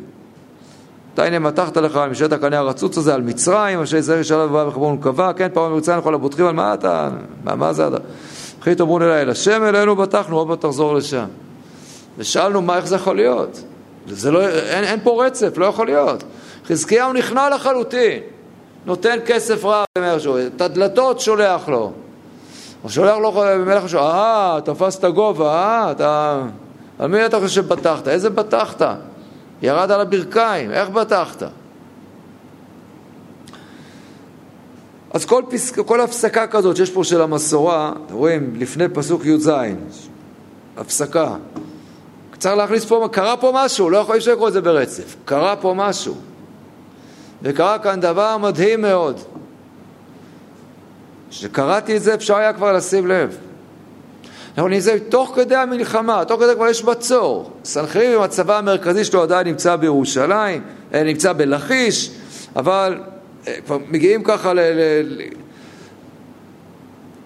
אתה 1.15 1.25
הנה 1.25 1.39
מתחת 1.39 1.77
לך 1.77 1.97
על 1.97 2.11
משלת 2.11 2.33
הקנה 2.33 2.59
הרצוץ 2.59 2.99
הזה, 2.99 3.15
על 3.15 3.23
מצרים, 3.23 3.81
אשר 3.81 3.97
ישראל 3.97 4.21
ישאלה 4.21 4.45
ובא 4.45 4.65
בחברון 4.65 4.99
קבע, 5.01 5.33
כן, 5.33 5.49
פעם 5.53 5.73
מרצה 5.73 5.97
לכל 5.97 6.15
הבוטחים, 6.15 6.47
על 6.47 6.55
מה 6.55 6.75
אתה, 6.75 7.11
מה, 7.45 7.55
מה 7.55 7.73
זה 7.73 7.89
אתה? 7.89 7.97
אחי 8.63 8.75
תאמרו 8.75 8.99
אליי, 8.99 9.23
אל 9.23 9.31
השם 9.31 9.65
אלינו 9.65 9.97
בטחנו, 9.97 10.37
עוד 10.37 10.49
מעט 10.49 10.61
תחזור 10.61 10.95
לשם. 10.95 11.25
ושאלנו, 12.19 12.63
מה, 12.63 12.77
איך 12.77 12.87
זה 12.87 12.97
יכול 12.97 13.17
להיות? 13.17 13.63
זה 14.09 14.31
לא, 14.31 14.49
אין, 14.49 14.85
אין 14.85 15.01
פה 15.03 15.27
רצף, 15.27 15.59
לא 15.59 15.67
יכול 15.67 15.87
להיות. 15.87 16.25
חזקיהו 16.67 17.13
נכנע 17.13 17.51
לחלוטין, 17.51 18.21
נותן 18.87 19.19
כסף 19.27 19.65
רב 19.65 19.85
את 20.57 20.61
הדלתות 20.61 21.21
שולח 21.21 21.69
לו. 21.69 21.93
הוא 22.85 22.91
שולח 22.91 23.17
לו 23.17 23.33
מלך 23.67 23.85
השור, 23.85 24.01
אה, 24.01 24.59
תפסת 24.65 25.05
גובה, 25.05 25.53
אה, 25.53 25.91
אתה... 25.91 26.43
על 26.99 27.09
מי 27.09 27.27
אתה 27.27 27.41
חושב 27.41 27.49
שבטחת? 27.49 28.09
איזה 28.09 28.31
בטחת? 28.31 28.83
ירד 29.63 29.91
על 29.91 30.01
הברכיים, 30.01 30.71
איך 30.71 30.89
בטחת? 30.89 31.43
אז 35.11 35.25
כל, 35.25 35.43
פסק, 35.51 35.79
כל 35.79 36.01
הפסקה 36.01 36.47
כזאת 36.47 36.77
שיש 36.77 36.91
פה 36.91 37.05
של 37.05 37.23
המסורה, 37.23 37.93
אתם 38.07 38.15
רואים, 38.15 38.55
לפני 38.59 38.89
פסוק 38.89 39.25
י"ז, 39.25 39.51
הפסקה. 40.77 41.35
צריך 42.39 42.57
להכניס 42.57 42.85
פה, 42.85 43.09
קרה 43.13 43.37
פה 43.37 43.53
משהו, 43.55 43.91
לא 43.91 43.99
יכול 43.99 44.17
לקרוא 44.17 44.49
את 44.49 44.53
זה 44.53 44.61
ברצף. 44.61 45.17
קרה 45.25 45.57
פה 45.57 45.75
משהו. 45.77 46.15
וקרה 47.43 47.79
כאן 47.79 48.01
דבר 48.01 48.39
מדהים 48.39 48.83
מאוד. 48.83 49.21
כשקראתי 51.39 51.97
את 51.97 52.03
זה 52.03 52.15
אפשר 52.15 52.37
היה 52.37 52.53
כבר 52.53 52.73
לשים 52.73 53.07
לב. 53.07 53.37
אנחנו 54.49 54.69
נמצאים 54.69 54.99
תוך 54.99 55.33
כדי 55.35 55.57
המלחמה, 55.57 56.25
תוך 56.25 56.43
כדי 56.43 56.55
כבר 56.55 56.69
יש 56.69 56.85
מצור. 56.85 57.51
סנחריב 57.65 58.17
עם 58.17 58.23
הצבא 58.23 58.59
המרכזי 58.59 59.05
שלו 59.05 59.23
עדיין 59.23 59.47
נמצא 59.47 59.77
בירושלים, 59.77 60.63
אה, 60.95 61.03
נמצא 61.03 61.33
בלכיש, 61.33 62.11
אבל 62.57 63.01
אה, 63.47 63.57
כבר 63.67 63.79
מגיעים 63.89 64.23
ככה 64.23 64.55
ל... 64.55 64.61
ל... 64.61 65.23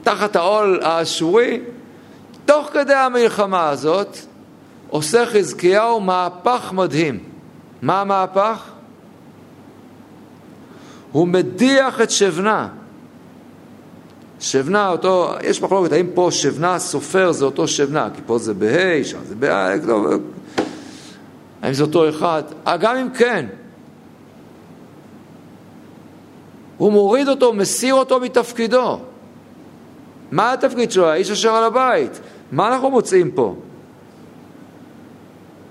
תחת 0.02 0.36
העול 0.36 0.80
האשורי. 0.82 1.60
תוך 2.44 2.70
כדי 2.72 2.94
המלחמה 2.94 3.68
הזאת 3.68 4.18
עושה 4.88 5.26
חזקיהו 5.26 6.00
מהפך 6.00 6.72
מדהים. 6.72 7.18
מה 7.82 8.00
המהפך? 8.00 8.62
הוא 11.12 11.28
מדיח 11.28 12.00
את 12.00 12.10
שבנה. 12.10 12.68
שבנה 14.40 14.88
אותו, 14.88 15.33
יש 15.42 15.62
מחלוקת 15.62 15.92
האם 15.92 16.07
פה 16.14 16.28
שבנה 16.30 16.78
סופר 16.78 17.33
זה 17.33 17.45
אותו 17.45 17.68
שבנה, 17.68 18.09
כי 18.14 18.21
פה 18.26 18.38
זה 18.38 18.54
בה', 18.54 19.04
שם 19.04 19.18
זה 19.25 19.35
בה', 19.35 19.75
לא, 19.87 20.11
האם 21.62 21.73
זה 21.73 21.83
אותו 21.83 22.09
אחד? 22.09 22.42
אה, 22.66 22.76
גם 22.76 22.97
אם 22.97 23.09
כן, 23.11 23.47
הוא 26.78 26.92
מוריד 26.92 27.28
אותו, 27.28 27.52
מסיר 27.52 27.95
אותו 27.95 28.21
מתפקידו. 28.21 28.99
מה 30.33 30.52
התפקיד 30.52 30.92
שלו? 30.92 31.07
האיש 31.07 31.30
אשר 31.30 31.54
על 31.54 31.64
הבית. 31.64 32.21
מה 32.52 32.68
אנחנו 32.68 32.90
מוצאים 32.90 33.30
פה? 33.30 33.54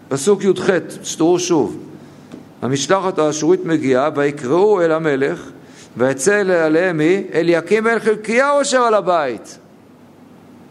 פסוק 0.08 0.44
י"ח, 0.44 0.70
שתראו 1.04 1.40
שוב. 1.40 1.78
המשלחת 2.62 3.20
האשורית 3.20 3.66
מגיעה, 3.66 4.10
ויקראו 4.16 4.82
אל 4.82 4.92
המלך, 4.92 5.52
ויצא 5.98 6.44
עליהם 6.66 6.98
מי? 6.98 7.24
אליקים 7.34 7.84
בן 7.84 8.00
חלקיהו 8.00 8.62
אשר 8.62 8.82
על 8.82 8.94
הבית. 8.94 9.58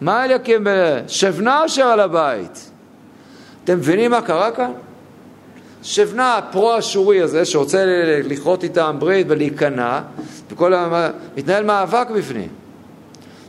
מה 0.01 0.25
אליקים 0.25 0.65
בן... 0.65 0.99
שבנה 1.09 1.67
אשר 1.67 1.85
על 1.85 2.01
הבית. 2.01 2.71
אתם 3.65 3.79
מבינים 3.79 4.11
מה 4.11 4.23
קרה 4.23 4.51
כאן? 4.51 4.71
שבנה 5.83 6.39
הפרו-אשורי 6.39 7.23
הזה, 7.23 7.45
שרוצה 7.45 7.85
לכרות 8.25 8.65
איתם 8.65 8.97
ברית 8.99 9.27
ולהיכנע, 9.31 10.01
וכל 10.51 10.75
ה... 10.75 11.11
מתנהל 11.37 11.65
מאבק 11.65 12.11
בפנים. 12.11 12.49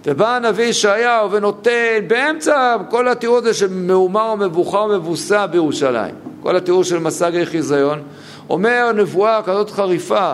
ובא 0.05 0.36
הנביא 0.36 0.65
ישעיהו 0.65 1.31
ונותן 1.31 2.00
באמצע 2.07 2.77
כל 2.89 3.07
התיאור 3.07 3.38
הזה 3.38 3.53
של 3.53 3.74
מהומה 3.74 4.34
ומבוכה 4.34 4.77
ומבוסה 4.77 5.48
בירושלים, 5.48 6.15
כל 6.43 6.55
התיאור 6.55 6.84
של 6.84 7.00
מסגי 7.00 7.46
חיזיון, 7.46 8.01
אומר 8.50 8.91
נבואה 8.96 9.41
כזאת 9.46 9.72
חריפה. 9.72 10.34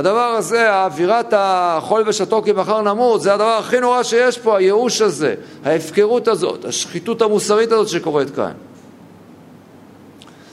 הדבר 0.00 0.20
הזה, 0.20 0.72
האווירת 0.72 1.34
החול 1.36 2.04
ושתו 2.06 2.42
כי 2.42 2.52
מחר 2.52 2.82
נמות, 2.82 3.22
זה 3.22 3.34
הדבר 3.34 3.56
הכי 3.58 3.80
נורא 3.80 4.02
שיש 4.02 4.38
פה, 4.38 4.56
הייאוש 4.56 5.00
הזה, 5.00 5.34
ההפקרות 5.64 6.28
הזאת, 6.28 6.64
השחיתות 6.64 7.22
המוסרית 7.22 7.72
הזאת 7.72 7.88
שקורית 7.88 8.30
כאן. 8.30 8.52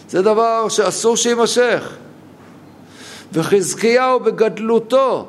זה 0.10 0.22
דבר 0.22 0.70
שאסור 0.70 1.18
שיימשך. 1.18 1.96
וחזקיהו 3.34 4.20
בגדלותו, 4.20 5.28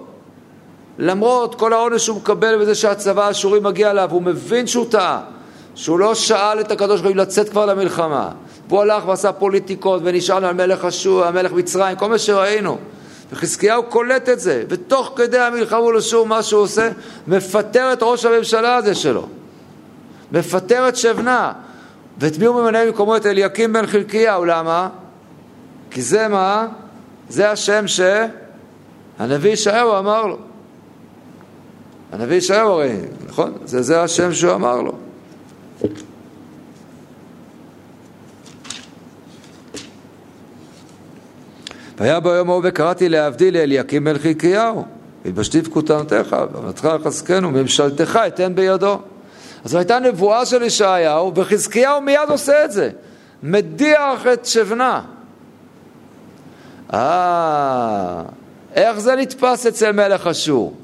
למרות 0.99 1.55
כל 1.55 1.73
העונש 1.73 2.05
שהוא 2.05 2.17
מקבל 2.17 2.59
בזה 2.59 2.75
שהצבא 2.75 3.27
האשורי 3.27 3.61
מגיע 3.61 3.91
אליו, 3.91 4.09
הוא 4.11 4.23
מבין 4.23 4.67
שהוא 4.67 4.87
טעה, 4.91 5.21
שהוא 5.75 5.99
לא 5.99 6.15
שאל 6.15 6.61
את 6.61 6.71
הקדוש 6.71 7.01
ברוך 7.01 7.15
הוא 7.15 7.23
לצאת 7.23 7.49
כבר 7.49 7.67
למלחמה. 7.67 8.31
והוא 8.69 8.81
הלך 8.81 9.09
ועשה 9.09 9.33
פוליטיקות 9.33 10.01
ונשאל 10.05 10.45
על 10.45 10.55
מלך 10.55 10.87
על 11.25 11.33
מלך 11.33 11.53
מצרים, 11.53 11.97
כל 11.97 12.09
מה 12.09 12.19
שראינו. 12.19 12.79
וחזקיהו 13.33 13.83
קולט 13.83 14.29
את 14.29 14.41
זה, 14.41 14.65
ותוך 14.69 15.13
כדי 15.17 15.39
המלחמה 15.39 15.81
מול 15.81 15.97
אשור, 15.97 16.27
מה 16.27 16.43
שהוא 16.43 16.63
עושה? 16.63 16.89
מפטר 17.27 17.93
את 17.93 17.99
ראש 18.03 18.25
הממשלה 18.25 18.77
הזה 18.77 18.95
שלו. 18.95 19.27
מפטר 20.33 20.89
את 20.89 20.97
שבנה. 20.97 21.53
ואת 22.19 22.39
מי 22.39 22.47
הוא 22.47 22.63
ממנה 22.63 22.87
במקומו? 22.87 23.17
את 23.17 23.27
אליקים 23.27 23.73
בן 23.73 23.87
חלקיהו. 23.87 24.45
למה? 24.45 24.89
כי 25.91 26.03
זה 26.03 26.29
מה? 26.29 26.67
זה 27.29 27.51
השם 27.51 27.85
שהנביא 27.87 29.51
ישעיהו 29.51 29.99
אמר 29.99 30.27
לו. 30.27 30.39
הנביא 32.13 32.37
ישעיהו 32.37 32.71
הרי, 32.71 32.97
נכון? 33.27 33.53
זה, 33.65 33.83
זה 33.83 34.03
השם 34.03 34.33
שהוא 34.33 34.55
אמר 34.55 34.83
לו. 34.83 34.93
והיה 41.99 42.21
ביום 42.21 42.51
ההוא 42.51 42.63
וקראתי 42.65 43.09
להבדיל 43.09 43.59
לאליקים 43.59 44.05
בן 44.05 44.19
חלקיהו, 44.19 44.85
ובשתיף 45.25 45.69
כותנתך, 45.69 46.37
ואמרתך 46.53 46.85
לחזקנו, 46.85 47.51
ממשלתך 47.51 48.19
אתן 48.27 48.55
בידו. 48.55 48.99
אז 49.65 49.75
הייתה 49.75 49.99
נבואה 49.99 50.47
של 50.47 50.63
ישעיהו, 50.63 51.33
וחזקיהו 51.35 52.01
מיד 52.01 52.29
עושה 52.29 52.65
את 52.65 52.73
זה, 52.73 52.91
מדיח 53.43 54.27
את 54.33 54.47
שבנה. 54.47 55.03
אה, 56.93 58.23
איך 58.75 58.99
זה 58.99 59.17
נתפס 59.17 59.67
אצל 59.67 59.93
מלך 59.93 60.27
אשור? 60.27 60.75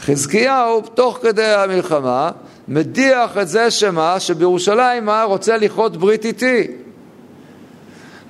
חזקיהו, 0.00 0.80
תוך 0.80 1.18
כדי 1.22 1.44
המלחמה, 1.44 2.30
מדיח 2.68 3.38
את 3.38 3.48
זה 3.48 3.70
שמה, 3.70 4.20
שבירושלים 4.20 5.10
רוצה 5.10 5.56
לכרות 5.56 5.96
ברית 5.96 6.24
איתי. 6.24 6.81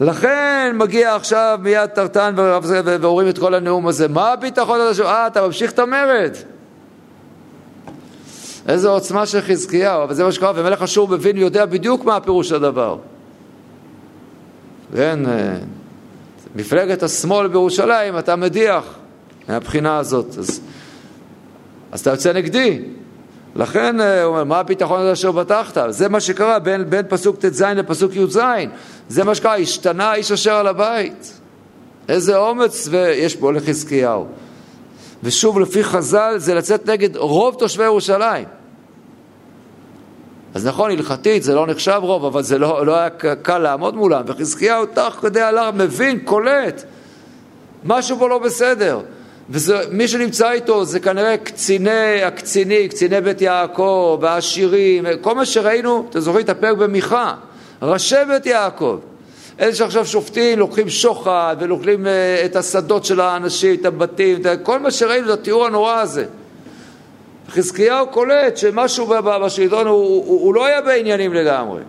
לכן 0.00 0.72
מגיע 0.78 1.14
עכשיו 1.14 1.58
מיד 1.62 1.86
טרטן 1.86 2.34
ואומרים 3.00 3.28
את 3.28 3.38
כל 3.38 3.54
הנאום 3.54 3.88
הזה, 3.88 4.08
מה 4.08 4.32
הביטחון 4.32 4.80
הזה? 4.80 5.04
אה, 5.04 5.26
אתה 5.26 5.46
ממשיך 5.46 5.72
את 5.72 5.78
המרד. 5.78 6.36
איזו 8.68 8.92
עוצמה 8.92 9.26
של 9.26 9.40
חזקיהו, 9.40 10.02
אבל 10.02 10.14
זה 10.14 10.24
מה 10.24 10.32
שקרה, 10.32 10.52
ומלך 10.54 10.82
אשור 10.82 11.08
מבין 11.08 11.36
ויודע 11.36 11.66
בדיוק 11.66 12.04
מה 12.04 12.16
הפירוש 12.16 12.52
הדבר. 12.52 12.96
כן, 14.96 15.26
אה, 15.26 15.56
מפלגת 16.56 17.02
השמאל 17.02 17.48
בירושלים, 17.48 18.18
אתה 18.18 18.36
מדיח 18.36 18.84
מהבחינה 19.48 19.98
הזאת. 19.98 20.38
אז, 20.38 20.60
אז 21.92 22.00
אתה 22.00 22.10
יוצא 22.10 22.32
נגדי. 22.32 22.82
לכן 23.56 24.00
אה, 24.00 24.22
הוא 24.22 24.32
אומר, 24.32 24.44
מה 24.44 24.58
הביטחון 24.58 25.00
הזה 25.00 25.12
אשר 25.12 25.32
בטחת? 25.32 25.78
זה 25.88 26.08
מה 26.08 26.20
שקרה 26.20 26.58
בין, 26.58 26.90
בין 26.90 27.04
פסוק 27.08 27.36
ט"ז 27.36 27.62
לפסוק 27.62 28.16
י"ז. 28.16 28.40
זה 29.08 29.24
מה 29.24 29.34
שקרה, 29.34 29.56
השתנה 29.56 30.10
האיש 30.10 30.32
אשר 30.32 30.54
על 30.54 30.66
הבית. 30.66 31.40
איזה 32.08 32.36
אומץ 32.36 32.88
יש 33.14 33.36
בו 33.36 33.52
לחזקיהו. 33.52 34.26
ושוב, 35.22 35.60
לפי 35.60 35.84
חז"ל, 35.84 36.34
זה 36.36 36.54
לצאת 36.54 36.88
נגד 36.88 37.16
רוב 37.16 37.54
תושבי 37.58 37.84
ירושלים. 37.84 38.44
אז 40.54 40.66
נכון, 40.66 40.90
הלכתית 40.90 41.42
זה 41.42 41.54
לא 41.54 41.66
נחשב 41.66 42.00
רוב, 42.02 42.24
אבל 42.24 42.42
זה 42.42 42.58
לא, 42.58 42.86
לא 42.86 42.96
היה 42.96 43.10
קל 43.42 43.58
לעמוד 43.58 43.94
מולם. 43.94 44.22
וחזקיהו 44.26 44.86
תוך 44.86 45.14
כדי 45.14 45.40
הלך, 45.40 45.74
מבין, 45.74 46.18
קולט, 46.24 46.84
משהו 47.84 48.18
פה 48.18 48.28
לא 48.28 48.38
בסדר. 48.38 49.00
ומי 49.52 50.08
שנמצא 50.08 50.50
איתו 50.50 50.84
זה 50.84 51.00
כנראה 51.00 51.36
קציני 51.36 52.22
הקצינים, 52.22 52.88
קציני 52.88 53.20
בית 53.20 53.40
יעקב, 53.40 54.20
העשירים, 54.22 55.06
כל 55.20 55.34
מה 55.34 55.44
שראינו, 55.44 56.06
אתם 56.10 56.20
זוכרים 56.20 56.44
את 56.44 56.48
הפרק 56.48 56.76
במיכה, 56.76 57.34
ראשי 57.82 58.16
בית 58.28 58.46
יעקב. 58.46 58.98
אלה 59.60 59.74
שעכשיו 59.74 60.06
שופטים, 60.06 60.58
לוקחים 60.58 60.88
שוחד 60.88 61.56
ולוקחים 61.60 62.06
אה, 62.06 62.42
את 62.44 62.56
השדות 62.56 63.04
של 63.04 63.20
האנשים, 63.20 63.74
את 63.80 63.84
הבתים, 63.84 64.40
את 64.40 64.46
כל 64.62 64.78
מה 64.78 64.90
שראינו, 64.90 65.26
זה 65.26 65.32
התיאור 65.32 65.66
הנורא 65.66 65.94
הזה. 65.94 66.24
חזקיהו 67.48 68.06
קולט 68.06 68.56
שמשהו 68.56 69.06
בשלטון, 69.06 69.86
הוא, 69.86 70.24
הוא, 70.26 70.40
הוא 70.40 70.54
לא 70.54 70.66
היה 70.66 70.80
בעניינים 70.80 71.34
לגמרי. 71.34 71.82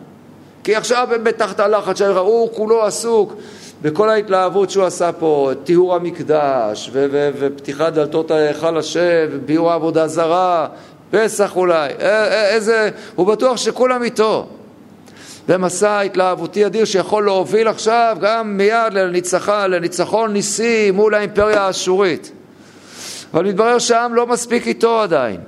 כי 0.63 0.75
עכשיו 0.75 1.07
הם 1.11 1.23
בתחת 1.23 1.59
הלחץ, 1.59 2.01
הוא 2.01 2.49
כולו 2.53 2.83
עסוק 2.83 3.33
בכל 3.83 4.09
ההתלהבות 4.09 4.69
שהוא 4.69 4.85
עשה 4.85 5.11
פה, 5.11 5.51
טיהור 5.63 5.95
המקדש, 5.95 6.89
ו- 6.93 7.05
ו- 7.11 7.29
ופתיחת 7.39 7.93
דלתות 7.93 8.31
ההיכל 8.31 8.77
השם, 8.77 9.25
וביאור 9.31 9.71
העבודה 9.71 10.07
זרה, 10.07 10.67
פסח 11.11 11.55
אולי, 11.55 11.89
איזה, 12.49 12.89
הוא 13.15 13.27
בטוח 13.27 13.57
שכולם 13.57 14.03
איתו. 14.03 14.47
במסע 15.47 15.99
התלהבותי 15.99 16.65
אדיר 16.65 16.85
שיכול 16.85 17.25
להוביל 17.25 17.67
עכשיו 17.67 18.17
גם 18.21 18.57
מיד 18.57 18.93
לניצחה, 18.93 19.67
לניצחון 19.67 20.33
ניסי 20.33 20.91
מול 20.91 21.15
האימפריה 21.15 21.61
האשורית. 21.61 22.31
אבל 23.33 23.45
מתברר 23.45 23.79
שהעם 23.79 24.13
לא 24.13 24.27
מספיק 24.27 24.67
איתו 24.67 25.01
עדיין. 25.01 25.41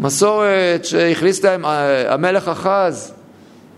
מסורת 0.00 0.84
שהכניס 0.84 1.44
להם 1.44 1.66
אה, 1.66 2.14
המלך 2.14 2.48
אחז, 2.48 3.12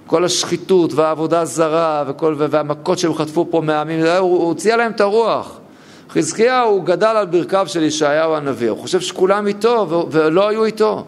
כל 0.06 0.24
השחיתות 0.24 0.92
והעבודה 0.92 1.40
הזרה 1.40 2.04
וכל, 2.06 2.34
והמכות 2.38 2.98
שהם 2.98 3.14
חטפו 3.14 3.46
פה 3.50 3.60
מהעמים, 3.60 4.00
הוא, 4.00 4.18
הוא 4.18 4.46
הוציא 4.46 4.74
להם 4.74 4.92
את 4.92 5.00
הרוח. 5.00 5.58
חזקיהו 6.10 6.82
גדל 6.82 7.06
על 7.06 7.26
ברכיו 7.26 7.66
של 7.68 7.82
ישעיהו 7.82 8.34
הנביא, 8.34 8.70
הוא 8.70 8.78
חושב 8.78 9.00
שכולם 9.00 9.46
איתו 9.46 10.06
ולא 10.10 10.48
היו 10.48 10.64
איתו. 10.64 11.04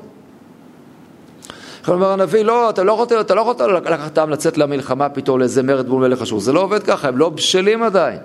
כלומר 1.84 2.12
הנביא, 2.12 2.42
לא, 2.42 2.70
אתה 2.70 2.84
לא 2.84 2.92
יכול, 2.92 3.20
אתה 3.20 3.34
לא 3.34 3.40
יכול 3.40 3.76
לקחת 3.76 4.18
אותם 4.18 4.30
לצאת 4.30 4.58
למלחמה 4.58 5.08
פתאום 5.08 5.38
לאיזה 5.38 5.62
מרד 5.62 5.88
מול 5.88 6.08
מלך 6.08 6.22
אשור, 6.22 6.40
זה 6.40 6.52
לא 6.52 6.60
עובד 6.60 6.82
ככה, 6.82 7.08
הם 7.08 7.18
לא 7.18 7.28
בשלים 7.28 7.82
עדיין. 7.82 8.18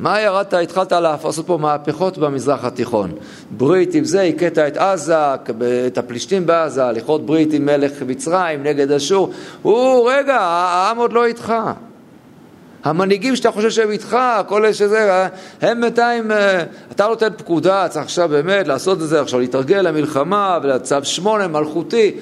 מה 0.00 0.20
ירדת, 0.20 0.54
התחלת 0.54 0.92
לעשות 0.92 1.46
פה 1.46 1.58
מהפכות 1.58 2.18
במזרח 2.18 2.64
התיכון. 2.64 3.12
ברית 3.50 3.94
עם 3.94 4.04
זה, 4.04 4.22
הכית 4.22 4.58
את 4.58 4.76
עזה, 4.76 5.34
את 5.86 5.98
הפלישתים 5.98 6.46
בעזה, 6.46 6.84
לכרות 6.84 7.26
ברית 7.26 7.52
עם 7.52 7.66
מלך 7.66 7.92
מצרים 8.06 8.62
נגד 8.62 8.92
אשור. 8.92 9.30
הוא, 9.62 10.10
רגע, 10.10 10.40
העם 10.40 10.96
עוד 10.96 11.12
לא 11.12 11.26
איתך. 11.26 11.54
המנהיגים 12.84 13.36
שאתה 13.36 13.50
חושב 13.50 13.70
שהם 13.70 13.90
איתך, 13.90 14.16
כל 14.46 14.64
אלה 14.64 14.74
שזה, 14.74 15.28
הם 15.60 15.80
בינתיים, 15.80 16.32
אה, 16.32 16.62
אתה 16.92 17.06
נותן 17.06 17.28
פקודה, 17.36 17.88
צריך 17.88 18.04
עכשיו 18.04 18.28
באמת 18.28 18.68
לעשות 18.68 19.02
את 19.02 19.08
זה, 19.08 19.20
עכשיו 19.20 19.40
להתרגל 19.40 19.80
למלחמה 19.80 20.58
ולצו 20.62 20.96
שמונה 21.02 21.48
מלכותי, 21.48 22.12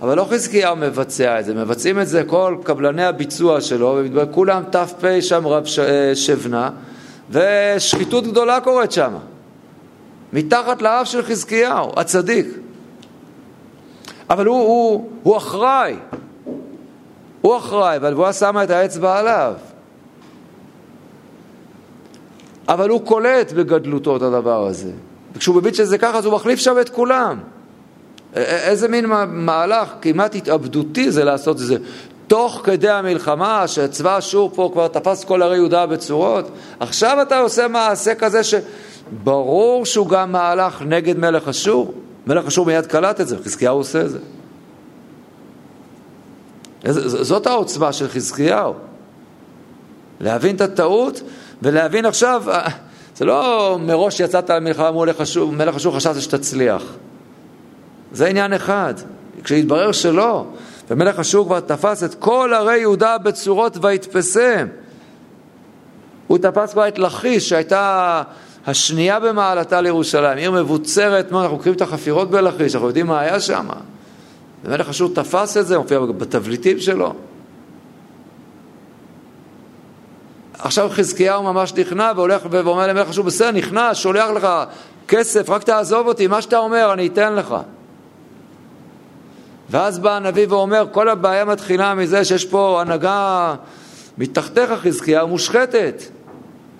אבל 0.00 0.16
לא 0.16 0.26
חזקיהו 0.30 0.76
מבצע 0.76 1.40
את 1.40 1.44
זה, 1.44 1.54
מבצעים 1.54 2.00
את 2.00 2.08
זה 2.08 2.24
כל 2.24 2.56
קבלני 2.62 3.04
הביצוע 3.04 3.60
שלו, 3.60 3.98
וכולם 4.14 4.62
ת"פ 4.70 5.04
שם 5.20 5.46
רב 5.46 5.64
אה, 5.78 6.14
שבנה, 6.14 6.70
ושחיתות 7.30 8.26
גדולה 8.26 8.60
קורית 8.60 8.92
שם, 8.92 9.12
מתחת 10.32 10.82
לאף 10.82 11.08
של 11.08 11.22
חזקיהו, 11.22 11.92
הצדיק. 11.96 12.46
אבל 14.30 14.46
הוא, 14.46 14.56
הוא, 14.56 15.10
הוא 15.22 15.36
אחראי, 15.36 15.96
הוא 17.40 17.56
אחראי, 17.56 17.98
והנבואה 17.98 18.32
שמה 18.32 18.64
את 18.64 18.70
האצבע 18.70 19.18
עליו. 19.18 19.54
אבל 22.68 22.88
הוא 22.88 23.00
קולט 23.06 23.52
בגדלותו 23.52 24.16
את 24.16 24.22
הדבר 24.22 24.66
הזה. 24.66 24.90
וכשהוא 25.34 25.56
מבין 25.56 25.74
שזה 25.74 25.98
ככה, 25.98 26.18
אז 26.18 26.24
הוא 26.24 26.34
מחליף 26.34 26.58
שם 26.58 26.76
את 26.80 26.88
כולם. 26.88 27.38
איזה 28.34 28.88
מין 28.88 29.06
מהלך 29.28 29.88
כמעט 30.00 30.34
התאבדותי 30.34 31.10
זה 31.10 31.24
לעשות 31.24 31.56
את 31.56 31.66
זה. 31.66 31.76
תוך 32.28 32.60
כדי 32.64 32.90
המלחמה, 32.90 33.68
שצבא 33.68 34.18
אשור 34.18 34.50
פה 34.54 34.70
כבר 34.72 34.88
תפס 34.88 35.24
כל 35.24 35.42
ערי 35.42 35.56
יהודה 35.56 35.86
בצורות, 35.86 36.50
עכשיו 36.80 37.22
אתה 37.22 37.38
עושה 37.38 37.68
מעשה 37.68 38.14
כזה 38.14 38.40
שברור 38.44 39.86
שהוא 39.86 40.08
גם 40.08 40.32
מהלך 40.32 40.82
נגד 40.82 41.18
מלך 41.18 41.48
אשור. 41.48 41.94
מלך 42.26 42.46
אשור 42.46 42.66
מיד 42.66 42.86
קלט 42.86 43.20
את 43.20 43.28
זה, 43.28 43.36
חזקיהו 43.44 43.78
עושה 43.78 44.00
את 44.00 44.10
זה. 44.10 44.18
זאת 47.24 47.46
העוצמה 47.46 47.92
של 47.92 48.08
חזקיהו. 48.08 48.74
להבין 50.20 50.56
את 50.56 50.60
הטעות 50.60 51.22
ולהבין 51.62 52.06
עכשיו, 52.06 52.42
אה, 52.48 52.68
זה 53.16 53.24
לא 53.24 53.78
מראש 53.80 54.20
יצאת 54.20 54.50
למלחמה 54.50 54.90
מול 54.90 55.08
מלך 55.52 55.76
אשור 55.76 55.96
חשבת 55.96 56.22
שתצליח. 56.22 56.82
זה 58.12 58.26
עניין 58.26 58.52
אחד. 58.52 58.94
כשהתברר 59.44 59.92
שלא, 59.92 60.46
ומלך 60.90 61.18
אשור 61.18 61.46
כבר 61.46 61.60
תפס 61.60 62.04
את 62.04 62.14
כל 62.14 62.52
ערי 62.54 62.78
יהודה 62.78 63.18
בצורות 63.18 63.78
ויתפסם. 63.82 64.66
הוא 66.26 66.38
תפס 66.38 66.72
כבר 66.72 66.88
את 66.88 66.98
לכיש, 66.98 67.48
שהייתה 67.48 68.22
השנייה 68.66 69.20
במעלתה 69.20 69.80
לירושלים, 69.80 70.38
עיר 70.38 70.50
מבוצרת, 70.50 71.32
מה, 71.32 71.42
אנחנו 71.42 71.56
מכירים 71.56 71.76
את 71.76 71.82
החפירות 71.82 72.30
בלכיש, 72.30 72.74
אנחנו 72.74 72.88
יודעים 72.88 73.06
מה 73.06 73.20
היה 73.20 73.40
שם. 73.40 73.68
ומלך 74.64 74.88
אשור 74.88 75.10
תפס 75.14 75.56
את 75.56 75.66
זה, 75.66 75.78
מופיע 75.78 76.00
בתבליטים 76.00 76.80
שלו. 76.80 77.14
עכשיו 80.58 80.88
חזקיהו 80.90 81.42
ממש 81.42 81.74
נכנע 81.74 82.12
והולך 82.16 82.42
ואומר 82.50 82.86
למלך 82.86 83.08
אשור, 83.08 83.24
בסדר, 83.24 83.50
נכנע, 83.50 83.94
שולח 83.94 84.30
לך 84.30 84.48
כסף, 85.08 85.50
רק 85.50 85.62
תעזוב 85.62 86.06
אותי, 86.06 86.26
מה 86.26 86.42
שאתה 86.42 86.58
אומר 86.58 86.92
אני 86.92 87.06
אתן 87.06 87.34
לך. 87.34 87.54
ואז 89.70 89.98
בא 89.98 90.16
הנביא 90.16 90.46
ואומר, 90.48 90.84
כל 90.92 91.08
הבעיה 91.08 91.44
מתחילה 91.44 91.94
מזה 91.94 92.24
שיש 92.24 92.44
פה 92.44 92.80
הנהגה 92.80 93.54
מתחתיך 94.18 94.70
חזקיהו 94.70 95.28
מושחתת. 95.28 96.02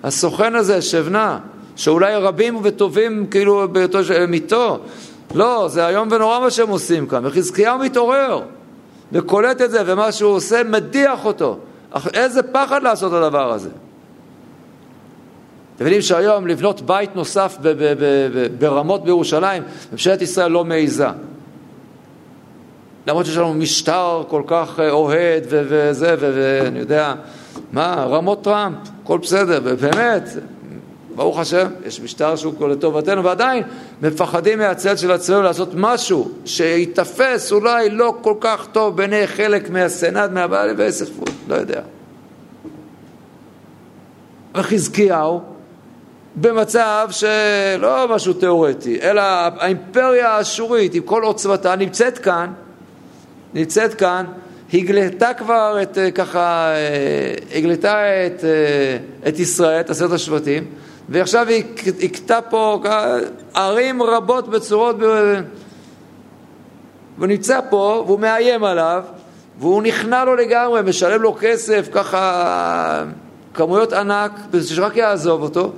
הסוכן 0.03 0.55
הזה, 0.55 0.81
שבנה, 0.81 1.39
שאולי 1.75 2.15
רבים 2.15 2.59
וטובים 2.63 3.27
כאילו 3.27 3.67
בהיותו 3.71 3.99
איתו. 4.33 4.79
לא, 5.35 5.67
זה 5.67 5.87
איום 5.87 6.07
ונורא 6.11 6.39
מה 6.39 6.51
שהם 6.51 6.69
עושים 6.69 7.07
כאן. 7.07 7.25
וחזקיהו 7.25 7.79
מתעורר 7.79 8.41
וקולט 9.11 9.61
את 9.61 9.71
זה, 9.71 9.81
ומה 9.85 10.11
שהוא 10.11 10.31
עושה 10.31 10.63
מדיח 10.63 11.25
אותו. 11.25 11.57
איזה 12.13 12.43
פחד 12.43 12.83
לעשות 12.83 13.13
את 13.13 13.17
הדבר 13.17 13.51
הזה. 13.51 13.69
אתם 15.75 15.85
יודעים 15.85 16.01
שהיום 16.01 16.47
לבנות 16.47 16.81
בית 16.81 17.15
נוסף 17.15 17.57
ברמות 18.59 19.03
בירושלים, 19.03 19.63
ממשלת 19.91 20.21
ישראל 20.21 20.51
לא 20.51 20.65
מעיזה. 20.65 21.07
למרות 23.09 23.25
שיש 23.25 23.37
לנו 23.37 23.53
משטר 23.53 24.23
כל 24.27 24.43
כך 24.47 24.79
אה, 24.79 24.89
אוהד 24.89 25.43
וזה, 25.49 26.15
ואני 26.19 26.79
יודע, 26.79 27.13
מה, 27.71 28.05
רמות 28.09 28.43
טראמפ, 28.43 28.77
הכל 29.03 29.17
בסדר, 29.17 29.61
ובאמת, 29.63 30.29
ברוך 31.15 31.39
השם, 31.39 31.67
יש 31.85 32.01
משטר 32.01 32.35
שהוא 32.35 32.69
לטובתנו, 32.69 33.23
ועדיין 33.23 33.63
מפחדים 34.01 34.59
מהצל 34.59 34.95
של 34.95 35.11
עצמנו 35.11 35.41
לעשות 35.41 35.69
משהו 35.73 36.31
שייתפס 36.45 37.51
אולי 37.51 37.89
לא 37.89 38.17
כל 38.21 38.33
כך 38.39 38.67
טוב 38.71 38.97
בעיני 38.97 39.27
חלק 39.27 39.69
מהסנאט, 39.69 40.31
מהבעלי 40.31 40.73
והספרות, 40.77 41.29
לא 41.47 41.55
יודע. 41.55 41.81
וחזקיהו, 44.55 45.41
במצב 46.35 47.07
שלא 47.11 48.07
משהו 48.09 48.33
תיאורטי, 48.33 49.01
אלא 49.01 49.21
האימפריה 49.21 50.29
האשורית 50.29 50.93
עם 50.93 51.03
כל 51.03 51.23
עוצמתה 51.23 51.75
נמצאת 51.75 52.17
כאן, 52.17 52.53
נמצאת 53.53 53.93
כאן, 53.93 54.25
הגלתה 54.73 55.33
כבר 55.33 55.77
את, 55.81 55.97
אה, 55.97 56.11
ככה, 56.11 56.73
אה, 56.75 57.57
הגלתה 57.57 58.27
את, 58.27 58.43
אה, 58.43 58.97
את 59.27 59.39
ישראל, 59.39 59.79
את 59.79 59.89
עשרת 59.89 60.11
השבטים, 60.11 60.65
ועכשיו 61.09 61.47
היא 61.47 61.63
הכתה 62.03 62.41
פה 62.41 62.81
ערים 63.53 64.03
רבות 64.03 64.47
בצורות, 64.47 64.95
והוא 64.99 65.37
נמצא 67.27 67.59
פה 67.69 68.03
והוא 68.07 68.19
מאיים 68.19 68.63
עליו, 68.63 69.03
והוא 69.59 69.83
נכנע 69.83 70.25
לו 70.25 70.35
לגמרי, 70.35 70.81
משלם 70.81 71.21
לו 71.21 71.35
כסף, 71.39 71.89
ככה 71.91 73.03
כמויות 73.53 73.93
ענק, 73.93 74.31
שרק 74.65 74.97
יעזוב 74.97 75.41
אותו. 75.41 75.71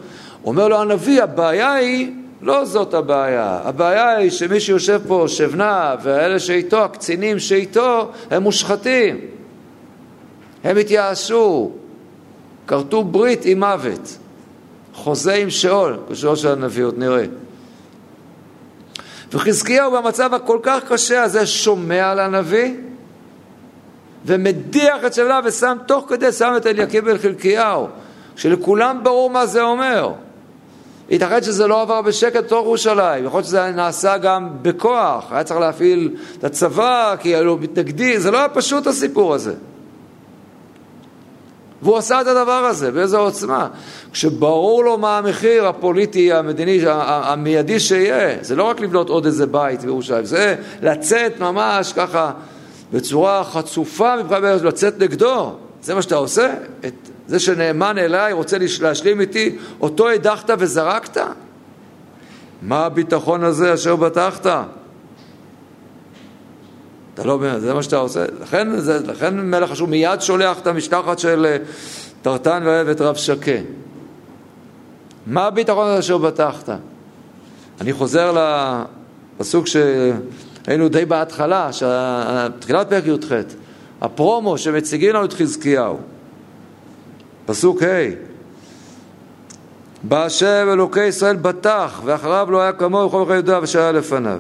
אומר 0.46 0.68
לו 0.68 0.82
הנביא, 0.82 1.24
הבעיה 1.24 1.74
היא, 1.74 2.12
לא 2.42 2.66
זאת 2.66 2.94
הבעיה, 2.94 3.60
הבעיה 3.64 4.16
היא 4.16 4.32
שמי 4.32 4.60
שיושב 4.60 5.02
פה, 5.08 5.26
שבנה, 5.28 5.96
והאלה 6.04 6.40
שאיתו, 6.40 6.84
הקצינים 6.84 7.40
שאיתו, 7.40 8.12
הם 8.32 8.44
מושחתים. 8.44 9.20
הם 10.64 10.78
התייאשו, 10.78 11.72
כרתו 12.68 13.04
ברית 13.04 13.46
עם 13.46 13.60
מוות. 13.60 14.18
חוזה 14.94 15.34
עם 15.34 15.50
שאול, 15.50 15.98
כשאול 16.12 16.36
של 16.36 16.48
הנביא, 16.48 16.84
עוד 16.84 16.98
נראה. 16.98 17.26
וחזקיהו 19.34 19.92
במצב 19.92 20.34
הכל 20.34 20.60
כך 20.64 20.84
קשה 20.88 21.24
הזה 21.24 21.46
שומע 21.46 22.16
לנביא 22.16 22.74
ומדיח 24.26 25.06
את 25.06 25.14
שבלה 25.14 25.40
ושם 25.44 25.78
תוך 25.86 26.06
כדי 26.10 26.32
שם 26.32 26.54
את 26.58 26.66
אליקים 26.66 27.06
בן 27.06 27.18
חלקיהו 27.18 27.88
שלכולם 28.36 29.04
ברור 29.04 29.30
מה 29.30 29.46
זה 29.46 29.62
אומר 29.62 30.12
ייתכן 31.12 31.44
שזה 31.44 31.68
לא 31.68 31.82
עבר 31.82 32.02
בשקט 32.02 32.44
בתוך 32.44 32.66
ירושלים, 32.66 33.26
יכול 33.26 33.38
להיות 33.38 33.48
שזה 33.48 33.72
נעשה 33.72 34.18
גם 34.18 34.50
בכוח, 34.62 35.32
היה 35.32 35.44
צריך 35.44 35.60
להפעיל 35.60 36.16
את 36.38 36.44
הצבא 36.44 37.16
כי 37.20 37.36
היו 37.36 37.58
מתנגדים, 37.58 38.20
זה 38.20 38.32
לא 38.32 38.38
היה 38.38 38.50
פשוט 38.50 38.88
הסיפור 38.88 39.34
הזה. 39.34 39.54
והוא 41.82 41.98
עשה 41.98 42.22
את 42.22 42.28
הדבר 42.28 42.52
הזה, 42.52 42.92
באיזו 42.92 43.20
עוצמה. 43.20 43.68
כשברור 44.12 44.84
לו 44.84 44.98
מה 44.98 45.18
המחיר 45.18 45.68
הפוליטי, 45.68 46.34
המדיני, 46.34 46.80
המיידי 46.88 47.80
שיהיה, 47.80 48.38
זה 48.42 48.56
לא 48.56 48.64
רק 48.64 48.80
לבנות 48.80 49.10
עוד 49.10 49.26
איזה 49.26 49.46
בית 49.46 49.82
בירושלים, 49.82 50.26
זה 50.26 50.56
לצאת 50.82 51.40
ממש 51.40 51.94
ככה 51.94 52.32
בצורה 52.94 53.44
חצופה 53.44 54.16
מבחינת 54.24 54.62
לצאת 54.62 55.00
נגדו. 55.00 55.54
זה 55.84 55.96
מה 55.96 56.02
שאתה 56.02 56.16
עושה? 56.16 56.54
את 56.86 57.11
זה 57.32 57.40
שנאמן 57.40 57.98
אליי 57.98 58.34
רוצה 58.34 58.58
להשלים 58.82 59.22
איתי, 59.22 59.58
אותו 59.82 60.10
הדחת 60.10 60.50
וזרקת? 60.60 61.18
מה 62.62 62.86
הביטחון 62.86 63.44
הזה 63.44 63.74
אשר 63.74 63.96
בטחת? 63.96 64.46
אתה 67.14 67.24
לא, 67.24 67.40
זה 67.60 67.74
מה 67.74 67.84
שאתה 67.84 67.98
עושה. 67.98 68.26
לכן, 68.42 68.80
זה, 68.80 69.00
לכן 69.06 69.40
מלך 69.40 69.72
אשור 69.72 69.88
מיד 69.88 70.22
שולח 70.22 70.60
את 70.60 70.68
המשלחת 70.68 71.20
של 71.20 71.46
אה, 71.46 71.58
טרטן 72.22 72.64
ואוהב 72.66 72.88
את 72.88 73.02
רב 73.02 73.16
שקה. 73.16 73.58
מה 75.28 75.46
הביטחון 75.46 75.88
הזה 75.88 76.00
אשר 76.00 76.18
בטחת? 76.18 76.70
אני 77.82 77.94
חוזר 77.94 78.38
לפסוק 79.40 79.68
שהיינו 79.68 80.90
די 80.90 81.06
בהתחלה, 81.06 81.70
תחילת 82.60 82.90
פרק 82.90 83.04
י"ח, 83.06 83.32
הפרומו 84.02 84.58
שמציגים 84.58 85.10
לנו 85.10 85.26
את 85.26 85.34
חזקיהו. 85.34 85.98
פסוק 87.46 87.84
ה' 87.84 88.32
בהשם 90.04 90.68
אלוקי 90.74 91.04
ישראל 91.04 91.36
בטח, 91.36 92.02
ואחריו 92.06 92.48
לא 92.52 92.62
היה 92.62 92.74
כמוהו 92.74 93.10
בכל 93.10 93.20
מלכי 93.20 93.34
יהודה 93.34 93.60
ושהיה 93.62 93.92
לפניו. 93.92 94.40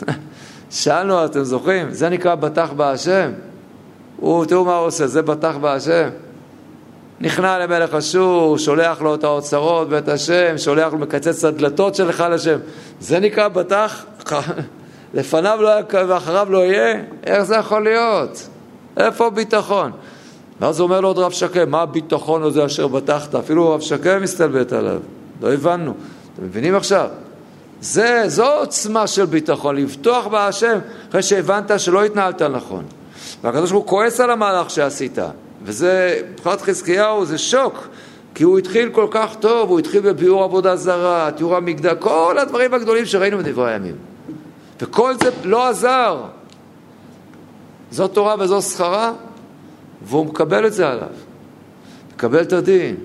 שאלנו, 0.70 1.24
אתם 1.24 1.44
זוכרים? 1.44 1.90
זה 1.90 2.08
נקרא 2.08 2.34
בטח 2.34 2.72
בהשם? 2.76 3.30
הוא, 4.16 4.44
תראו 4.44 4.64
מה 4.64 4.76
הוא 4.76 4.86
עושה, 4.86 5.06
זה 5.06 5.22
בטח 5.22 5.56
בהשם. 5.56 6.08
נכנע 7.20 7.58
למלך 7.58 7.94
אשור, 7.94 8.58
שולח 8.58 9.02
לו 9.02 9.14
את 9.14 9.24
האוצרות 9.24 9.88
ואת 9.90 10.08
השם, 10.08 10.58
שולח 10.58 10.92
לו, 10.92 10.98
מקצץ 10.98 11.44
את 11.44 11.54
הדלתות 11.54 11.94
שלך 11.94 12.24
לשם. 12.30 12.58
זה 13.00 13.20
נקרא 13.20 13.48
בטח? 13.48 14.04
לפניו 15.14 15.58
לא 15.62 15.68
היה 15.68 15.82
ואחריו 16.08 16.46
לא 16.50 16.58
יהיה? 16.58 17.00
איך 17.24 17.42
זה 17.42 17.56
יכול 17.56 17.84
להיות? 17.84 18.48
איפה 18.96 19.30
ביטחון? 19.30 19.90
ואז 20.62 20.80
אומר 20.80 21.00
לו 21.00 21.08
עוד 21.08 21.18
רב 21.18 21.32
שקם, 21.32 21.70
מה 21.70 21.82
הביטחון 21.82 22.42
הזה 22.42 22.66
אשר 22.66 22.86
בטחת? 22.86 23.34
אפילו 23.34 23.70
רב 23.70 23.80
שקם 23.80 24.22
מסתלבט 24.22 24.72
עליו. 24.72 25.00
לא 25.42 25.52
הבנו. 25.52 25.94
אתם 26.34 26.44
מבינים 26.44 26.74
עכשיו? 26.74 27.08
זה, 27.80 28.22
זו 28.26 28.52
עוצמה 28.52 29.06
של 29.06 29.24
ביטחון, 29.24 29.76
לבטוח 29.76 30.26
בהשם 30.26 30.78
אחרי 31.10 31.22
שהבנת 31.22 31.80
שלא 31.80 32.04
התנהלת 32.04 32.42
נכון. 32.42 32.84
והקדוש 33.42 33.70
ברוך 33.70 33.84
הוא 33.84 33.90
כועס 33.90 34.20
על 34.20 34.30
המהלך 34.30 34.70
שעשית. 34.70 35.18
וזה, 35.62 36.20
מבחינת 36.32 36.60
חזקיהו 36.60 37.24
זה 37.24 37.38
שוק, 37.38 37.88
כי 38.34 38.44
הוא 38.44 38.58
התחיל 38.58 38.88
כל 38.88 39.06
כך 39.10 39.34
טוב, 39.40 39.70
הוא 39.70 39.78
התחיל 39.78 40.00
בביאור 40.00 40.44
עבודה 40.44 40.76
זרה, 40.76 41.30
תיאור 41.36 41.56
המקדש, 41.56 41.96
כל 41.98 42.38
הדברים 42.38 42.74
הגדולים 42.74 43.06
שראינו 43.06 43.38
בדברי 43.38 43.72
הימים. 43.72 43.96
וכל 44.80 45.14
זה 45.14 45.30
לא 45.44 45.68
עזר. 45.68 46.20
זו 47.90 48.08
תורה 48.08 48.34
וזו 48.38 48.62
שכרה, 48.62 49.12
והוא 50.04 50.26
מקבל 50.26 50.66
את 50.66 50.72
זה 50.72 50.88
עליו. 50.88 51.08
מקבל 52.14 52.42
את 52.42 52.52
הדין, 52.52 52.96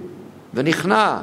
ונכנע. 0.54 1.18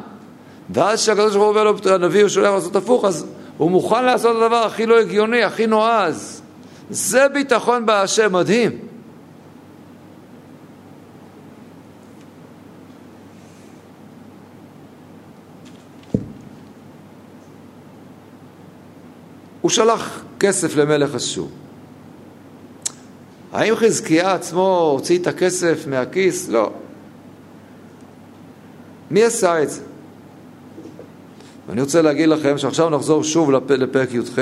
ואז 0.70 1.02
כשהקדוש 1.02 1.36
ברוך 1.36 1.44
הוא 1.44 1.48
אומר 1.48 1.64
לו, 1.64 1.94
הנביא 1.94 2.20
הוא 2.20 2.28
שולח 2.28 2.50
לעשות 2.50 2.76
הפוך, 2.76 3.04
אז 3.04 3.26
הוא 3.56 3.70
מוכן 3.70 4.04
לעשות 4.04 4.36
את 4.36 4.42
הדבר 4.42 4.56
הכי 4.56 4.86
לא 4.86 5.00
הגיוני, 5.00 5.42
הכי 5.42 5.66
נועז. 5.66 6.42
זה 6.90 7.28
ביטחון 7.28 7.86
בהשם, 7.86 8.32
מדהים. 8.32 8.78
הוא 19.60 19.70
שלח 19.70 20.24
כסף 20.40 20.76
למלך 20.76 21.14
אשור. 21.14 21.63
האם 23.54 23.76
חזקיה 23.76 24.34
עצמו 24.34 24.90
הוציא 24.92 25.18
את 25.18 25.26
הכסף 25.26 25.86
מהכיס? 25.86 26.48
לא. 26.48 26.72
מי 29.10 29.24
עשה 29.24 29.62
את 29.62 29.70
זה? 29.70 29.80
ואני 31.68 31.80
רוצה 31.80 32.02
להגיד 32.02 32.28
לכם 32.28 32.58
שעכשיו 32.58 32.90
נחזור 32.90 33.24
שוב 33.24 33.50
לפ... 33.50 33.70
לפרק 33.70 34.14
י"ח, 34.14 34.38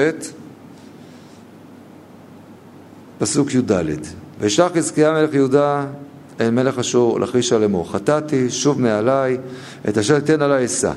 פסוק 3.18 3.54
י"ד. 3.54 3.72
וישלח 4.40 4.72
חזקיה 4.72 5.12
מלך 5.12 5.34
יהודה 5.34 5.86
אל 6.40 6.50
מלך 6.50 6.78
אשור 6.78 7.20
לכרישה 7.20 7.58
לאמור, 7.58 7.92
חטאתי 7.92 8.50
שוב 8.50 8.80
מעלי 8.80 9.36
את 9.88 9.98
אשר 9.98 10.20
תן 10.20 10.42
עלי 10.42 10.64
אשא. 10.64 10.92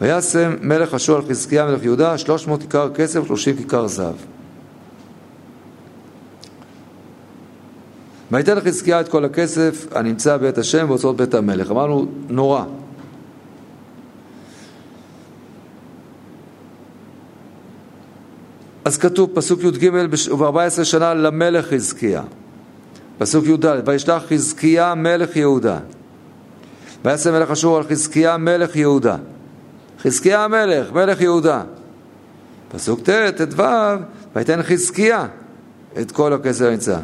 וישם 0.00 0.56
מלך 0.60 0.94
אשור 0.94 1.16
על 1.16 1.22
חזקיה 1.28 1.66
מלך 1.66 1.82
יהודה 1.82 2.18
שלוש 2.18 2.46
מאות 2.46 2.60
כיכר 2.60 2.94
כסף 2.94 3.20
ושלושים 3.20 3.56
כיכר 3.56 3.86
זהב. 3.86 4.37
ויתן 8.32 8.56
לחזקיה 8.56 9.00
את 9.00 9.08
כל 9.08 9.24
הכסף 9.24 9.86
הנמצא 9.92 10.36
בית 10.36 10.58
השם 10.58 10.88
באוצרות 10.88 11.16
בית 11.16 11.34
המלך. 11.34 11.70
אמרנו, 11.70 12.06
נורא. 12.28 12.64
אז 18.84 18.98
כתוב, 18.98 19.30
פסוק 19.34 19.60
י"ג, 19.62 19.90
וב-14 19.92 20.84
שנה 20.84 21.14
למלך 21.14 21.66
חזקיה. 21.66 22.22
פסוק 23.18 23.44
י"ד, 23.46 23.64
וישלח 23.86 24.22
חזקיה 24.28 24.94
מלך 24.94 25.36
יהודה. 25.36 25.78
ויעשה 27.04 27.30
מלך 27.30 27.50
אשור 27.50 27.76
על 27.76 27.82
חזקיה 27.82 28.36
מלך 28.36 28.76
יהודה. 28.76 29.16
חזקיה 30.02 30.44
המלך, 30.44 30.92
מלך 30.92 31.20
יהודה. 31.20 31.62
פסוק 32.72 33.00
ט', 33.00 33.10
ט"ו, 33.10 33.62
ויתן 34.36 34.62
חזקיה 34.62 35.26
את 36.00 36.12
כל 36.12 36.32
הכסף 36.32 36.64
הנמצא. 36.64 36.98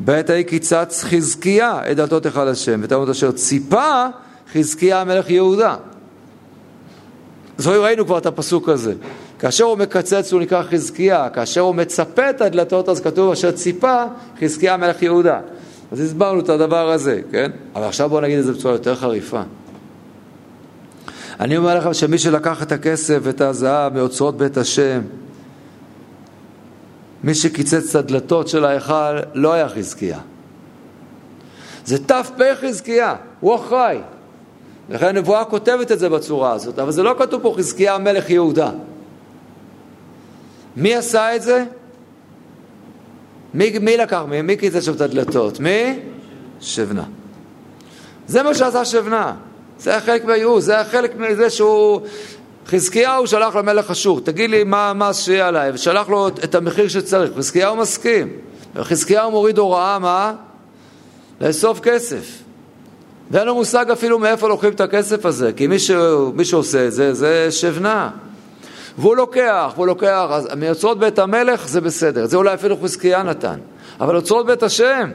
בעת 0.00 0.30
ההיא 0.30 0.44
קיצץ 0.44 1.04
חזקיה 1.04 1.80
את 1.90 1.96
דלתות 1.96 2.26
היכל 2.26 2.48
השם, 2.48 2.80
ותלמוד 2.82 3.08
אשר 3.08 3.32
ציפה 3.32 4.06
חזקיה 4.52 5.00
המלך 5.00 5.30
יהודה. 5.30 5.76
זוהי 7.58 7.78
ראינו 7.78 8.06
כבר 8.06 8.18
את 8.18 8.26
הפסוק 8.26 8.68
הזה. 8.68 8.94
כאשר 9.38 9.64
הוא 9.64 9.78
מקצץ 9.78 10.32
הוא 10.32 10.40
נקרא 10.40 10.62
חזקיה, 10.62 11.28
כאשר 11.28 11.60
הוא 11.60 11.74
מצפה 11.74 12.30
את 12.30 12.40
הדלתות 12.40 12.88
אז 12.88 13.00
כתוב 13.00 13.32
אשר 13.32 13.50
ציפה 13.50 14.02
חזקיה 14.40 14.74
המלך 14.74 15.02
יהודה. 15.02 15.40
אז 15.92 16.00
הסברנו 16.00 16.40
את 16.40 16.48
הדבר 16.48 16.90
הזה, 16.90 17.20
כן? 17.30 17.50
אבל 17.74 17.84
עכשיו 17.84 18.08
בואו 18.08 18.20
נגיד 18.20 18.38
את 18.38 18.44
זה 18.44 18.52
בצורה 18.52 18.74
יותר 18.74 18.94
חריפה. 18.94 19.42
אני 21.40 21.56
אומר 21.56 21.78
לכם 21.78 21.94
שמי 21.94 22.18
שלקח 22.18 22.62
את 22.62 22.72
הכסף 22.72 23.18
ואת 23.22 23.40
הזהב 23.40 23.94
מאוצרות 23.94 24.36
בית 24.36 24.56
השם, 24.56 25.00
מי 27.24 27.34
שקיצץ 27.34 27.90
את 27.90 27.94
הדלתות 27.94 28.48
של 28.48 28.64
ההיכל 28.64 29.18
לא 29.34 29.52
היה 29.52 29.68
חזקיה. 29.68 30.18
זה 31.84 31.98
ת"פ 31.98 32.42
חזקיה, 32.60 33.14
הוא 33.40 33.54
אחראי. 33.54 33.98
לכן 34.90 35.06
הנבואה 35.06 35.44
כותבת 35.44 35.92
את 35.92 35.98
זה 35.98 36.08
בצורה 36.08 36.52
הזאת, 36.52 36.78
אבל 36.78 36.92
זה 36.92 37.02
לא 37.02 37.14
כתוב 37.18 37.42
פה 37.42 37.54
חזקיה 37.56 37.94
המלך 37.94 38.30
יהודה. 38.30 38.70
מי 40.76 40.94
עשה 40.94 41.36
את 41.36 41.42
זה? 41.42 41.64
מי, 43.54 43.78
מי 43.78 43.96
לקח, 43.96 44.22
מי, 44.28 44.42
מי 44.42 44.56
קיצץ 44.56 44.84
שם 44.84 44.92
את 44.92 45.00
הדלתות? 45.00 45.60
מי? 45.60 45.98
שבנה. 46.60 47.04
זה 48.26 48.42
מה 48.42 48.54
שעשה 48.54 48.84
שבנה. 48.84 49.34
זה 49.78 49.90
היה 49.90 50.00
חלק 50.00 50.24
מהייאוש, 50.24 50.64
זה 50.64 50.74
היה 50.74 50.84
חלק 50.84 51.16
מזה 51.16 51.50
שהוא... 51.50 52.00
חזקיהו 52.68 53.26
שלח 53.26 53.56
למלך 53.56 53.90
אשור, 53.90 54.20
תגיד 54.20 54.50
לי 54.50 54.64
מה 54.64 54.90
המס 54.90 55.24
שיהיה 55.24 55.48
עליי, 55.48 55.70
ושלח 55.74 56.08
לו 56.08 56.28
את 56.28 56.54
המחיר 56.54 56.88
שצריך. 56.88 57.30
חזקיהו 57.36 57.76
מסכים. 57.76 58.28
וחזקיהו 58.74 59.30
מוריד 59.30 59.58
הוראה, 59.58 59.98
מה? 59.98 60.34
לאסוף 61.40 61.80
כסף. 61.80 62.42
ואין 63.30 63.46
לו 63.46 63.54
מושג 63.54 63.90
אפילו 63.90 64.18
מאיפה 64.18 64.48
לוקחים 64.48 64.72
את 64.72 64.80
הכסף 64.80 65.26
הזה, 65.26 65.52
כי 65.52 65.66
מי, 65.66 65.78
ש... 65.78 65.90
מי 66.34 66.44
שעושה 66.44 66.86
את 66.86 66.92
זה, 66.92 67.14
זה 67.14 67.50
שבנה. 67.50 68.10
והוא 68.98 69.16
לוקח, 69.16 69.72
והוא 69.74 69.86
לוקח, 69.86 70.26
אז 70.30 70.48
מאוצרות 70.56 70.98
בית 70.98 71.18
המלך 71.18 71.68
זה 71.68 71.80
בסדר, 71.80 72.26
זה 72.26 72.36
אולי 72.36 72.54
אפילו 72.54 72.76
חזקיה 72.82 73.22
נתן, 73.22 73.58
אבל 74.00 74.16
אוצרות 74.16 74.46
בית 74.46 74.62
השם, 74.62 75.10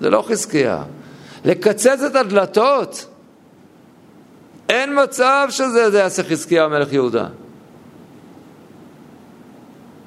זה 0.00 0.10
לא 0.10 0.24
חזקיה. 0.28 0.82
לקצץ 1.44 2.00
את 2.06 2.16
הדלתות, 2.16 3.06
אין 4.68 5.02
מצב 5.02 5.46
שזה 5.50 5.90
זה 5.90 5.98
יעשה 5.98 6.22
חזקיה 6.22 6.68
מלך 6.68 6.92
יהודה. 6.92 7.26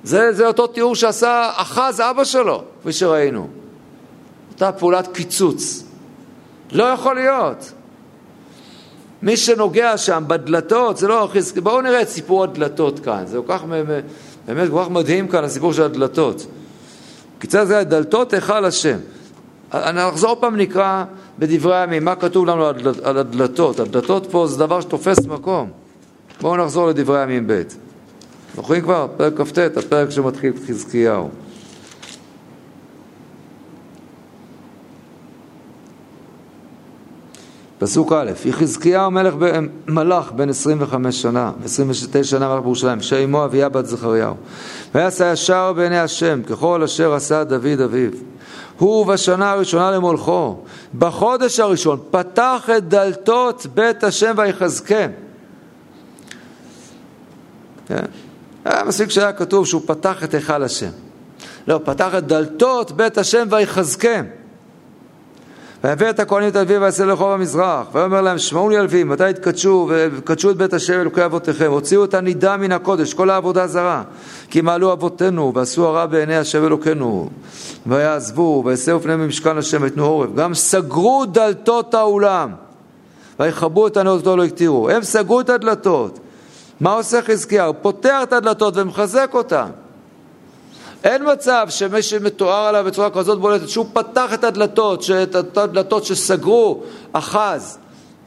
זה, 0.04 0.34
זה 0.34 0.48
אותו 0.48 0.68
תיאור 0.68 0.96
שעשה 0.96 1.50
אחז 1.56 2.02
אבא 2.02 2.24
שלו, 2.24 2.64
כפי 2.82 2.94
שראינו. 2.94 3.48
אותה 4.54 4.72
פעולת 4.72 5.08
קיצוץ. 5.14 5.84
לא 6.72 6.84
יכול 6.84 7.16
להיות. 7.16 7.72
מי 9.22 9.38
שנוגע 9.38 9.98
שם 9.98 10.24
בדלתות, 10.28 10.98
זה 10.98 11.08
לא 11.08 11.30
חזקיה. 11.34 11.62
בואו 11.62 11.82
נראה 11.82 12.02
את 12.02 12.10
סיפור 12.10 12.44
הדלתות 12.44 13.00
כאן. 13.00 13.24
זה 13.26 13.38
כל 13.46 13.54
כך, 13.54 13.64
באמת 14.46 14.70
כל 14.72 14.84
כך 14.84 14.90
מדהים 14.90 15.28
כאן, 15.28 15.44
הסיפור 15.44 15.74
של 15.74 15.84
הדלתות. 15.84 16.46
קיצר 17.40 17.66
זה 17.66 17.84
דלתות 17.84 18.34
היכל 18.34 18.66
השם. 18.66 18.98
נחזור 19.74 20.38
פעם 20.40 20.56
נקרא 20.56 21.04
בדברי 21.40 21.78
הימים, 21.78 22.06
מה 22.06 22.16
כתוב 22.16 22.46
לנו 22.46 22.66
על 23.04 23.18
הדלתות? 23.18 23.80
הדלתות 23.80 24.28
פה 24.32 24.48
זה 24.48 24.60
דבר 24.60 24.82
שתופס 24.82 25.26
מקום. 25.26 25.70
בואו 26.42 26.58
נחזור 26.58 26.88
לדברי 26.88 27.20
הימים 27.20 27.48
ב'. 27.48 27.62
זוכרים 28.56 28.82
כבר? 28.82 29.08
פרק 29.18 29.42
כ"ט, 29.42 29.78
הפרק 29.78 30.10
שמתחיל 30.10 30.54
את 30.54 30.60
חזקיהו. 30.68 31.30
פסוק 37.80 38.14
א', 38.14 38.32
יחזקיהו 38.46 39.12
מלך 39.12 39.34
ב... 39.40 39.60
מלך 39.88 40.32
בן 40.32 40.50
25 40.50 41.22
שנה, 41.22 41.52
29 41.66 42.24
שנה 42.24 42.50
מלך 42.50 42.62
בירושלים, 42.62 43.02
שאימו 43.02 43.46
אביה 43.46 43.70
בת 43.70 43.86
זכריהו. 43.86 44.36
ויעשה 44.96 45.32
ישר 45.32 45.74
בעיני 45.74 46.00
השם, 46.00 46.42
ככל 46.44 46.84
אשר 46.84 47.14
עשה 47.14 47.44
דוד 47.44 47.82
אביו. 47.86 48.10
הוא 48.78 49.06
בשנה 49.06 49.52
הראשונה 49.52 49.92
למולכו, 49.92 50.58
בחודש 50.98 51.60
הראשון, 51.60 52.00
פתח 52.12 52.70
את 52.78 52.88
דלתות 52.88 53.66
בית 53.74 54.04
השם 54.04 54.34
ויחזקם. 54.38 55.10
כן? 57.88 58.06
היה 58.66 58.84
מספיק 58.84 59.10
שהיה 59.10 59.34
כתוב 59.34 59.66
שהוא 59.66 59.82
פתח 59.86 60.24
את 60.24 60.34
היכל 60.34 60.64
השם. 60.64 60.90
לא, 61.68 61.80
פתח 61.84 62.16
את 62.18 62.28
דלתות 62.28 62.92
בית 62.92 63.18
השם 63.18 63.48
ויחזקם. 63.50 64.26
ויבא 65.88 66.10
את 66.10 66.20
הכהנים 66.20 66.50
את 66.50 66.56
הלווים 66.56 66.82
ויעשה 66.82 67.06
לרחוב 67.06 67.32
המזרח, 67.32 67.88
ויאמר 67.92 68.22
להם 68.22 68.38
שמעו 68.38 68.70
לי 68.70 68.78
הלווים, 68.78 69.10
מתי 69.10 69.24
תקדשו 69.36 69.90
וקדשו 69.90 70.52
את 70.52 70.58
בית 70.58 70.74
השם 70.74 70.94
אלוקי 70.94 71.26
אבותיכם, 71.26 71.72
הוציאו 71.72 72.04
את 72.04 72.14
הנידה 72.14 72.58
מן 72.58 72.72
הקודש, 72.72 73.14
כל 73.14 73.30
העבודה 73.30 73.68
זרה, 73.68 74.04
כי 74.50 74.62
מעלו 74.62 74.94
אבותינו 74.94 75.52
ועשו 75.56 75.88
הרע 75.88 76.06
בעיני 76.06 76.38
השם 76.38 76.66
אלוקינו, 76.66 77.30
ויעזבו 77.86 78.64
ויסעו 78.66 79.00
פניהם 79.00 79.22
במשכן 79.22 79.58
השם 79.58 79.82
ויתנו 79.82 80.06
עורף, 80.06 80.30
גם 80.36 80.54
סגרו 80.54 81.26
דלתות 81.26 81.94
האולם, 81.94 82.52
ויכבו 83.40 83.88
את 83.88 83.98
הנאות 83.98 84.26
לא 84.26 84.46
הקטירו, 84.46 84.90
הם 84.90 85.04
סגרו 85.04 85.42
את 85.42 85.50
הדלתות, 85.50 86.20
מה 86.80 86.94
עושה 86.94 87.22
חזקיהו? 87.22 87.74
פותח 87.82 88.20
את 88.24 88.34
הדלתות 88.34 88.78
ומחזק 88.78 89.30
אותן 89.34 89.70
אין 91.04 91.32
מצב 91.32 91.68
שמי 91.70 92.02
שמתואר 92.02 92.66
עליו 92.66 92.84
בצורה 92.86 93.10
כזאת 93.10 93.40
בולטת, 93.40 93.70
שהוא 93.70 93.86
פתח 93.94 94.34
את 94.34 94.44
הדלתות, 94.44 95.06
את 95.24 95.58
הדלתות 95.58 96.06
שסגרו 96.06 96.84
אחז 97.14 97.78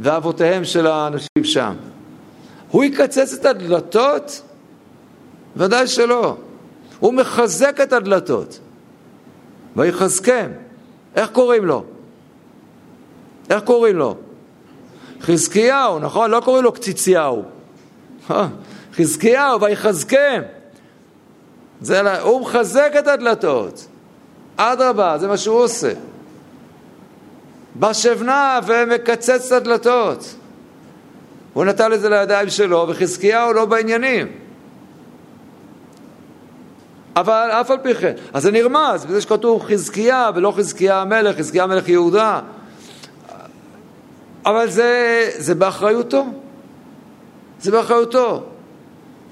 ואבותיהם 0.00 0.64
של 0.64 0.86
האנשים 0.86 1.44
שם. 1.44 1.74
הוא 2.70 2.84
יקצץ 2.84 3.32
את 3.32 3.44
הדלתות? 3.44 4.42
ודאי 5.56 5.86
שלא. 5.86 6.36
הוא 7.00 7.14
מחזק 7.14 7.80
את 7.82 7.92
הדלתות. 7.92 8.58
ויחזקם. 9.76 10.50
איך 11.16 11.30
קוראים 11.30 11.64
לו? 11.64 11.84
איך 13.50 13.62
קוראים 13.62 13.96
לו? 13.96 14.16
חזקיהו, 15.20 15.98
נכון? 15.98 16.30
לא 16.30 16.40
קוראים 16.44 16.64
לו 16.64 16.72
קציציהו. 16.72 17.44
אה, 18.30 18.48
חזקיהו, 18.94 19.60
ויחזקם. 19.60 20.42
זה, 21.80 22.20
הוא 22.20 22.40
מחזק 22.40 22.92
את 22.98 23.06
הדלתות. 23.06 23.86
אדרבה, 24.56 25.18
זה 25.18 25.28
מה 25.28 25.36
שהוא 25.36 25.58
עושה. 25.58 25.92
בשבנה 27.76 28.60
ומקצץ 28.66 29.52
את 29.52 29.62
הדלתות. 29.62 30.34
הוא 31.52 31.64
נטל 31.64 31.94
את 31.94 32.00
זה 32.00 32.08
לידיים 32.08 32.50
שלו, 32.50 32.86
וחזקיהו 32.88 33.52
לא 33.52 33.64
בעניינים. 33.64 34.26
אבל 37.16 37.48
אף 37.50 37.70
על 37.70 37.78
פי 37.82 37.94
כן, 37.94 38.12
אז 38.32 38.42
זה 38.42 38.50
נרמז 38.50 39.04
בזה 39.04 39.20
שכתוב 39.20 39.62
חזקיה 39.62 40.30
ולא 40.34 40.52
חזקיה 40.56 41.00
המלך, 41.00 41.36
חזקיה 41.36 41.64
המלך 41.64 41.88
יהודה. 41.88 42.40
אבל 44.46 44.70
זה, 44.70 45.30
זה 45.36 45.54
באחריותו. 45.54 46.26
זה 47.60 47.70
באחריותו. 47.70 48.49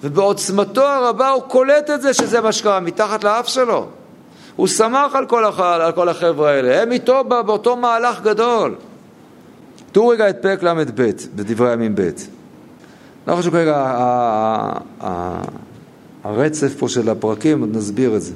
ובעוצמתו 0.03 0.83
הרבה 0.87 1.29
הוא 1.29 1.43
קולט 1.43 1.91
את 1.91 2.03
זה 2.03 2.15
שזה 2.15 2.41
מה 2.41 2.53
שקרה 2.53 2.81
מתחת 2.81 3.25
לאף 3.25 3.49
שלו. 3.49 3.87
הוא 4.57 4.67
שמח 4.67 5.15
על 5.15 5.27
כל, 5.27 5.45
הח... 5.45 5.61
על 5.61 5.93
כל 5.93 6.09
החבר'ה 6.09 6.51
האלה, 6.51 6.83
הם 6.83 6.93
איתו 6.93 7.25
באותו 7.25 7.77
מהלך 7.77 8.23
גדול. 8.23 8.75
תראו 9.93 10.09
רגע 10.09 10.31
את 10.31 10.37
פרק 10.43 10.63
ל"ב 10.63 11.11
בדברי 11.35 11.73
ימים 11.73 11.95
ב'. 11.95 12.11
לא 13.27 13.37
חשוב 13.37 13.53
כרגע 13.53 13.95
הרצף 16.25 16.75
פה 16.79 16.89
של 16.89 17.09
הפרקים, 17.09 17.61
עוד 17.61 17.77
נסביר 17.77 18.17
את 18.17 18.23
זה. 18.23 18.33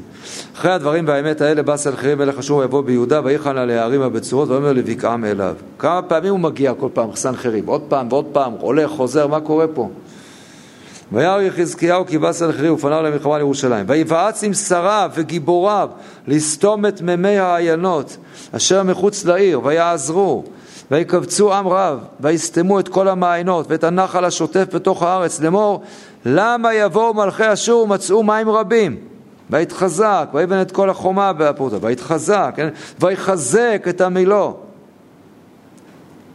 אחרי 0.57 0.73
הדברים 0.73 1.09
והאמת 1.09 1.41
האלה 1.41 1.63
בא 1.63 1.77
סנחריב 1.77 2.19
מלך 2.19 2.39
אשור 2.39 2.59
ויבוא 2.59 2.81
ביהודה 2.81 3.21
ויחן 3.25 3.57
על 3.57 3.71
הערים 3.71 4.03
הבצורות 4.03 4.49
ויאמר 4.49 4.73
לבקעם 4.73 5.25
אליו. 5.25 5.55
כמה 5.79 6.03
פעמים 6.03 6.31
הוא 6.31 6.41
מגיע 6.41 6.75
כל 6.75 6.89
פעם, 6.95 7.09
סנחריב? 7.15 7.69
עוד 7.69 7.83
פעם 7.89 8.07
ועוד 8.11 8.27
פעם, 8.33 8.53
הולך, 8.61 8.91
חוזר, 8.91 9.27
מה 9.27 9.41
קורה 9.41 9.67
פה? 9.67 9.89
וירא 11.13 11.41
יחזקיהו 11.41 12.07
כי 12.07 12.19
בא 12.19 12.33
סנחריב 12.33 12.73
ופניו 12.73 13.03
למלחמה 13.03 13.39
לירושלים. 13.39 13.85
ויבעץ 13.89 14.45
עם 14.45 14.55
שריו 14.55 15.11
וגיבוריו 15.15 15.89
לסתום 16.27 16.87
את 16.87 17.01
מימי 17.01 17.39
העיינות 17.39 18.17
אשר 18.57 18.83
מחוץ 18.83 19.25
לעיר 19.25 19.61
ויעזרו 19.65 20.45
ויקבצו 20.91 21.55
עם 21.55 21.69
רב 21.69 21.99
ויסתמו 22.21 22.81
את 22.81 22.89
כל 22.89 23.09
המעיינות 23.09 23.71
ואת 23.71 23.85
הנחל 23.85 24.25
השוטף 24.25 24.75
בתוך 24.75 25.03
הארץ 25.03 25.41
לאמור 25.41 25.83
למה 26.25 26.75
יבואו 26.75 27.15
מלכי 27.15 27.53
אשור 27.53 27.83
ומצאו 27.83 28.23
מים 28.23 28.51
רבים 28.51 28.97
ויתחזק 29.51 30.29
ויבן 30.35 30.61
את 30.63 30.73
כל 30.73 30.91
החומה 30.91 31.33
והפרוטה 31.39 31.77
ויתחזק 31.81 32.53
כן? 32.57 32.69
ויחזק 33.01 33.85
את 33.89 34.01
המילו 34.01 34.57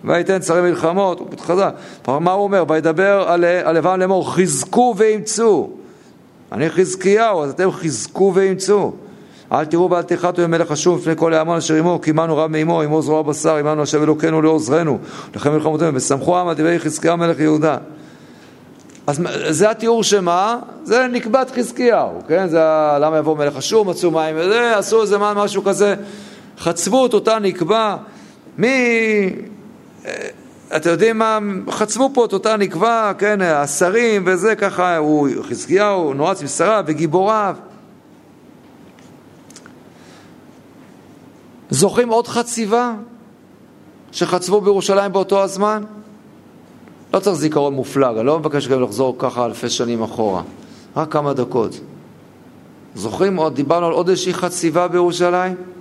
ויתן 0.04 0.40
צרי 0.40 0.62
מלחמות, 0.62 1.34
מתחזק. 1.34 1.74
מה 2.08 2.32
הוא 2.32 2.44
אומר? 2.44 2.64
וידבר 2.68 3.36
לבן 3.74 4.00
לאמור, 4.00 4.36
חזקו 4.36 4.96
ואימצו. 4.98 5.70
אני 6.52 6.70
חזקיהו, 6.70 7.44
אז 7.44 7.52
אתם 7.52 7.72
חזקו 7.72 8.32
ואימצו. 8.36 8.94
אל 9.52 9.66
תראו 9.66 9.92
ואל 9.92 10.02
תחתו 10.02 10.48
מלך 10.48 10.72
השום 10.72 10.98
לפני 10.98 11.14
כל 11.16 11.34
העמון 11.34 11.58
אשר 11.58 11.74
עמו, 11.74 12.00
כי 12.02 12.10
עמנו 12.10 12.38
רב 12.38 12.52
מעמו, 12.52 12.82
עמו 12.82 13.02
זרוע 13.02 13.22
בשר, 13.22 13.56
עמנו 13.56 13.82
השם 13.82 14.04
אלוקינו 14.04 14.42
לעוזרנו, 14.42 14.98
לכם 15.36 15.54
מלחמותינו, 15.54 15.96
ושמחו 15.96 16.38
העם 16.38 16.48
על 16.48 16.56
דברי 16.56 16.80
חזקיהו 16.80 17.18
מלך 17.18 17.40
יהודה. 17.40 17.78
אז 19.08 19.22
זה 19.50 19.70
התיאור 19.70 20.04
שמה? 20.04 20.60
זה 20.84 21.08
נקבת 21.08 21.52
חזקיהו, 21.52 22.22
כן? 22.28 22.48
זה 22.48 22.60
למה 23.02 23.18
יבוא 23.18 23.38
מלך 23.38 23.58
השום, 23.58 23.90
מצאו 23.90 24.12
מים 24.12 24.36
וזה, 24.40 24.78
עשו 24.78 25.02
איזה 25.02 25.18
משהו 25.18 25.64
כזה, 25.64 25.96
חצבו 26.60 27.06
את 27.06 27.14
אותה 27.14 27.40
נקבה. 27.40 27.98
מי... 28.58 28.68
אתם 30.76 30.90
יודעים 30.90 31.18
מה, 31.18 31.40
חצבו 31.70 32.10
פה 32.14 32.26
את 32.26 32.34
אותה 32.34 32.58
נקבה, 32.58 33.12
כן, 33.18 33.42
השרים 33.42 34.24
וזה, 34.26 34.56
ככה, 34.56 34.98
הוא, 34.98 35.30
חזקיהו 35.50 36.14
נועץ 36.14 36.44
משריו 36.44 36.84
וגיבוריו. 36.88 37.56
זוכרים 41.70 42.10
עוד 42.10 42.28
חציבה 42.28 42.94
שחצבו 44.12 44.62
בירושלים 44.62 45.14
באותו 45.14 45.44
הזמן? 45.44 45.84
לא 47.14 47.20
צריך 47.20 47.36
זיכרון 47.36 47.74
מופלג, 47.74 48.18
אני 48.18 48.26
לא 48.26 48.40
מבקש 48.40 48.68
גם 48.68 48.82
לחזור 48.82 49.16
ככה 49.20 49.46
אלפי 49.46 49.70
שנים 49.70 50.04
אחורה, 50.04 50.42
רק 50.96 51.12
כמה 51.12 51.34
דקות. 51.34 51.80
זוכרים 52.96 53.38
עוד, 53.38 53.56
דיברנו 53.56 53.86
על 53.86 53.92
עוד 53.92 54.10
איזושהי 54.10 54.34
חציבה 54.34 54.88
בירושלים? 54.88 55.77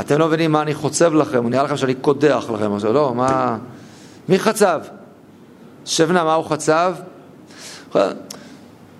אתם 0.00 0.18
לא 0.18 0.26
מבינים 0.26 0.52
מה 0.52 0.62
אני 0.62 0.74
חוצב 0.74 1.14
לכם, 1.14 1.48
נראה 1.48 1.62
לכם 1.62 1.76
שאני 1.76 1.94
קודח 1.94 2.44
לכם 2.54 2.74
עכשיו, 2.74 2.92
לא, 2.92 3.14
מה... 3.14 3.58
מי 4.28 4.38
חצב? 4.38 4.80
שבנה, 5.84 6.24
מה 6.24 6.34
הוא 6.34 6.44
חצב? 6.44 6.94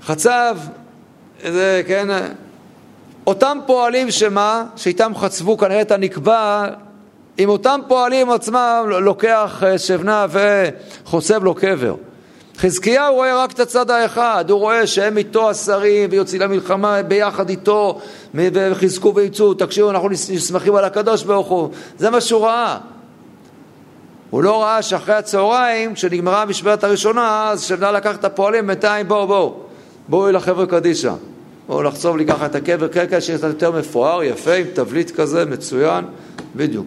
חצב, 0.02 0.56
זה, 1.42 1.82
כן, 1.86 2.08
אותם 3.26 3.58
פועלים 3.66 4.10
שמה, 4.10 4.64
שאיתם 4.76 5.12
חצבו 5.16 5.58
כנראה 5.58 5.82
את 5.82 5.90
הנקבע, 5.90 6.66
עם 7.38 7.48
אותם 7.48 7.80
פועלים 7.88 8.30
עצמם 8.30 8.84
לוקח 8.88 9.62
אה, 9.66 9.78
שבנה 9.78 10.26
וחוצב 10.30 11.44
לו 11.44 11.54
קבר. 11.54 11.94
חזקיהו 12.58 13.14
רואה 13.14 13.44
רק 13.44 13.52
את 13.52 13.60
הצד 13.60 13.90
האחד, 13.90 14.50
הוא 14.50 14.60
רואה 14.60 14.86
שהם 14.86 15.18
איתו 15.18 15.50
השרים 15.50 16.08
ויוצאים 16.12 16.42
למלחמה 16.42 17.02
ביחד 17.02 17.48
איתו 17.48 18.00
וחזקו 18.34 19.14
ויצאו, 19.14 19.54
תקשיבו 19.54 19.90
אנחנו 19.90 20.08
נסמכים 20.08 20.74
על 20.74 20.84
הקדוש 20.84 21.22
ברוך 21.22 21.48
הוא, 21.48 21.70
זה 21.98 22.10
מה 22.10 22.20
שהוא 22.20 22.46
ראה. 22.46 22.78
הוא 24.30 24.42
לא 24.42 24.62
ראה 24.62 24.82
שאחרי 24.82 25.14
הצהריים, 25.14 25.94
כשנגמרה 25.94 26.42
המשברת 26.42 26.84
הראשונה, 26.84 27.50
אז 27.50 27.62
שבנה 27.62 27.92
לקח 27.92 28.16
את 28.16 28.24
הפועלים, 28.24 28.66
בינתיים 28.66 29.08
בואו 29.08 29.26
בואו, 29.26 29.54
בואו 30.08 30.28
אל 30.28 30.36
החבר'ה 30.36 30.66
קדישא. 30.66 31.12
בואו 31.66 31.82
לחצוב 31.82 32.16
לי 32.16 32.26
ככה 32.26 32.46
את 32.46 32.54
הקבר 32.54 32.88
קרקע 32.88 33.20
שיהיה 33.20 33.38
קצת 33.38 33.48
יותר 33.48 33.70
מפואר, 33.70 34.22
יפה, 34.22 34.54
עם 34.54 34.66
תבליט 34.74 35.10
כזה, 35.10 35.44
מצוין, 35.44 36.04
בדיוק. 36.56 36.86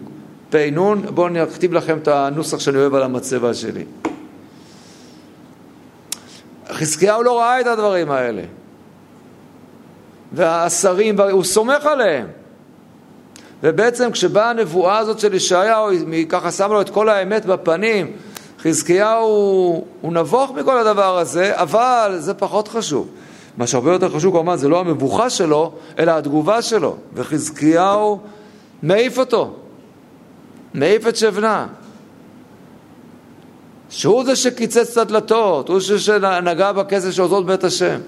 פ"נ, 0.50 1.02
בואו 1.14 1.30
נכתיב 1.30 1.74
לכם 1.74 1.98
את 1.98 2.08
הנוסח 2.08 2.60
שאני 2.60 2.78
אוהב 2.78 2.96
על 2.96 3.04
המצבה 3.04 3.54
שלי. 3.54 3.84
חזקיהו 6.72 7.24
לא 7.24 7.39
ראה 7.39 7.61
את 7.61 7.67
הדברים 7.67 8.11
האלה. 8.11 8.41
והשרים, 10.32 11.20
הוא 11.20 11.43
סומך 11.43 11.86
עליהם. 11.86 12.28
ובעצם 13.63 14.11
כשבאה 14.11 14.49
הנבואה 14.49 14.97
הזאת 14.97 15.20
של 15.20 15.34
ישעיהו, 15.34 15.89
היא 15.89 16.26
ככה 16.30 16.51
שמה 16.51 16.67
לו 16.67 16.82
את 16.82 16.89
כל 16.89 17.09
האמת 17.09 17.45
בפנים. 17.45 18.11
חזקיהו 18.59 19.84
הוא 20.01 20.13
נבוך 20.13 20.51
מכל 20.51 20.78
הדבר 20.78 21.17
הזה, 21.17 21.51
אבל 21.53 22.15
זה 22.20 22.34
פחות 22.34 22.67
חשוב. 22.67 23.07
מה 23.57 23.67
שהרבה 23.67 23.91
יותר 23.91 24.09
חשוב 24.09 24.34
כמובן 24.34 24.55
זה 24.55 24.67
לא 24.67 24.80
המבוכה 24.80 25.30
שלו, 25.30 25.72
אלא 25.99 26.11
התגובה 26.11 26.61
שלו. 26.61 26.95
וחזקיהו 27.13 28.20
מעיף 28.84 29.20
אותו, 29.20 29.53
מעיף 30.74 31.07
את 31.07 31.15
שבנה. 31.15 31.67
שהוא 33.90 34.26
זה 34.26 34.36
שקיצץ 34.36 34.92
את 34.92 34.98
הדלתות, 34.98 35.70
הוא 35.70 35.80
זה 35.82 36.00
שנגע 36.00 36.72
בכסף 36.72 37.12
שעוזרות 37.12 37.46
בית 37.46 37.64
השם. 37.64 38.00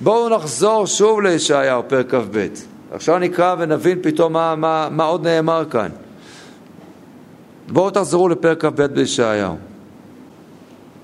בואו 0.00 0.28
נחזור 0.28 0.86
שוב 0.86 1.20
לישעיהו, 1.20 1.82
פרק 1.88 2.14
כ"ב. 2.14 2.46
עכשיו 2.92 3.18
נקרא 3.18 3.54
ונבין 3.58 3.98
פתאום 4.02 4.32
מה, 4.32 4.54
מה, 4.54 4.88
מה 4.90 5.04
עוד 5.04 5.26
נאמר 5.26 5.64
כאן. 5.70 5.88
בואו 7.68 7.90
תחזרו 7.90 8.28
לפרק 8.28 8.64
כ"ב 8.64 8.82
בישעיהו. 8.82 9.56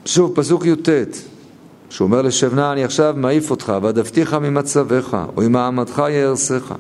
שוב, 0.05 0.33
פסוק 0.35 0.67
י"ט, 0.67 0.89
שהוא 1.91 2.07
אומר 2.07 2.23
לשבנה, 2.23 2.73
אני 2.73 2.85
עכשיו 2.85 3.15
מעיף 3.17 3.51
אותך, 3.51 3.73
ועדפתיך 3.83 4.35
ממצבך, 4.35 5.17
או 5.37 5.43
עם 5.43 5.53
מעמדך 5.53 6.03
יהרסך. 6.11 6.75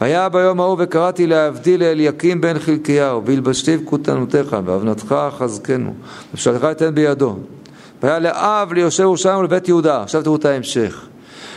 והיה 0.00 0.28
ביום 0.28 0.60
ההוא 0.60 0.76
וקראתי 0.78 1.26
להבדיל 1.26 1.80
לאליקים 1.80 2.40
בן 2.40 2.58
חלקיהו, 2.58 3.26
והלבשתי 3.26 3.76
בכותנותיך, 3.76 4.56
ואבנתך 4.64 5.14
חזקנו, 5.38 5.94
ושלך 6.34 6.64
אתן 6.64 6.94
בידו. 6.94 7.36
והיה 8.02 8.18
לאב 8.18 8.72
ליושב 8.72 9.02
ירושלים 9.02 9.38
ולבית 9.38 9.68
יהודה. 9.68 10.02
עכשיו 10.02 10.22
תראו 10.22 10.36
את 10.36 10.44
ההמשך. 10.44 11.06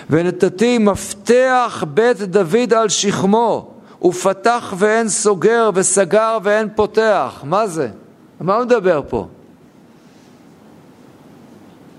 ונתתי 0.09 0.77
מפתח 0.77 1.83
בית 1.93 2.17
דוד 2.17 2.73
על 2.73 2.89
שכמו, 2.89 3.71
ופתח 4.03 4.73
ואין 4.77 5.09
סוגר, 5.09 5.69
וסגר 5.73 6.37
ואין 6.43 6.67
פותח. 6.75 7.41
מה 7.43 7.67
זה? 7.67 7.87
מה 8.41 8.55
הוא 8.55 8.65
מדבר 8.65 9.01
פה? 9.09 9.27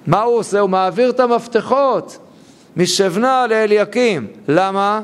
מה 0.07 0.22
הוא 0.22 0.38
עושה? 0.38 0.61
הוא 0.61 0.70
מעביר 0.70 1.11
את 1.11 1.20
המפתחות 1.20 2.18
משבנה 2.76 3.47
לאליקים. 3.47 4.26
למה? 4.49 5.01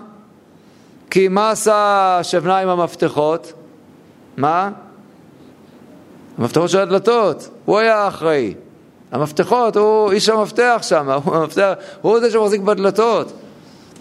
כי 1.11 1.29
מה 1.29 1.51
עשה 1.51 2.19
שבנה 2.23 2.59
עם 2.59 2.69
המפתחות? 2.69 3.53
מה? 4.37 4.71
המפתחות 6.39 6.71
של 6.71 6.79
הדלתות, 6.79 7.49
הוא 7.65 7.79
היה 7.79 8.09
אחראי. 8.09 8.55
המפתחות, 9.13 9.77
הוא 9.77 10.13
איש 10.13 10.29
המפתח 10.29 10.81
שם, 10.83 11.11
הוא, 11.25 11.37
המפתח, 11.37 11.73
הוא 12.03 12.21
זה 12.21 12.31
שמחזיק 12.31 12.61
בדלתות. 12.61 13.33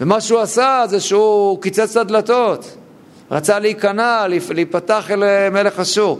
ומה 0.00 0.20
שהוא 0.20 0.40
עשה 0.40 0.82
זה 0.88 1.00
שהוא 1.00 1.62
קיצץ 1.62 1.90
את 1.90 1.96
הדלתות. 1.96 2.76
רצה 3.30 3.58
להיכנע, 3.58 4.26
להיפתח 4.50 5.10
אל 5.10 5.50
מלך 5.50 5.80
אשור. 5.80 6.18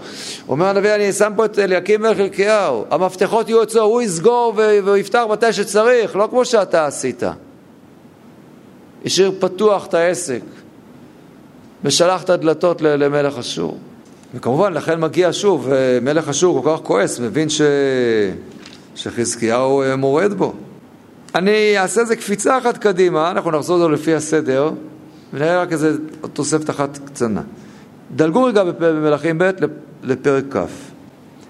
אומר 0.49 0.67
הנביא, 0.67 0.95
אני 0.95 1.13
שם 1.13 1.33
פה 1.37 1.45
את 1.45 1.59
אליקים 1.59 2.03
מלך 2.03 2.17
חלקיהו, 2.17 2.85
המפתחות 2.91 3.49
יהיו 3.49 3.63
אצלו, 3.63 3.83
הוא 3.83 4.03
יסגור 4.03 4.53
והוא 4.57 4.97
יפתח 4.97 5.23
מתי 5.31 5.53
שצריך, 5.53 6.17
לא 6.17 6.29
כמו 6.31 6.45
שאתה 6.45 6.87
עשית. 6.87 7.23
השאיר 9.05 9.33
פתוח 9.41 9.87
את 9.87 9.95
העסק. 9.95 10.41
ושלח 11.85 12.23
את 12.23 12.31
הדלתות 12.31 12.83
למלך 12.83 13.39
אשור. 13.39 13.79
וכמובן, 14.35 14.73
לכן 14.73 15.01
מגיע 15.01 15.29
שוב, 15.33 15.69
אה, 15.73 15.99
מלך 16.03 16.29
אשור 16.29 16.63
כל 16.63 16.71
כך 16.71 16.83
כועס, 16.83 17.21
מבין 17.21 17.49
ש... 17.49 17.61
שחזקיהו 18.95 19.83
אה, 19.83 19.97
מורד 19.97 20.35
בו. 20.35 20.53
אני 21.35 21.79
אעשה 21.79 22.01
איזה 22.01 22.17
קפיצה 22.17 22.59
אחת 22.59 22.79
קדימה, 22.79 23.31
אנחנו 23.31 23.51
נחזור 23.51 23.79
לזה 23.79 23.89
לפי 23.89 24.15
הסדר, 24.15 24.71
ונראה 25.33 25.63
רק 25.63 25.73
איזה 25.73 25.97
תוספת 26.33 26.71
אחת 26.71 26.99
קצנה. 27.05 27.43
דלגו 28.17 28.45
רגע 28.45 28.65
במלכים 28.65 29.39
ב' 29.39 29.51
לפרק 30.03 30.45
כ', 30.51 30.59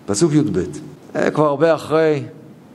פסוק 0.07 0.33
י"ב. 0.33 0.59
אה, 1.17 1.31
כבר 1.31 1.47
הרבה 1.47 1.75
אחרי, 1.75 2.23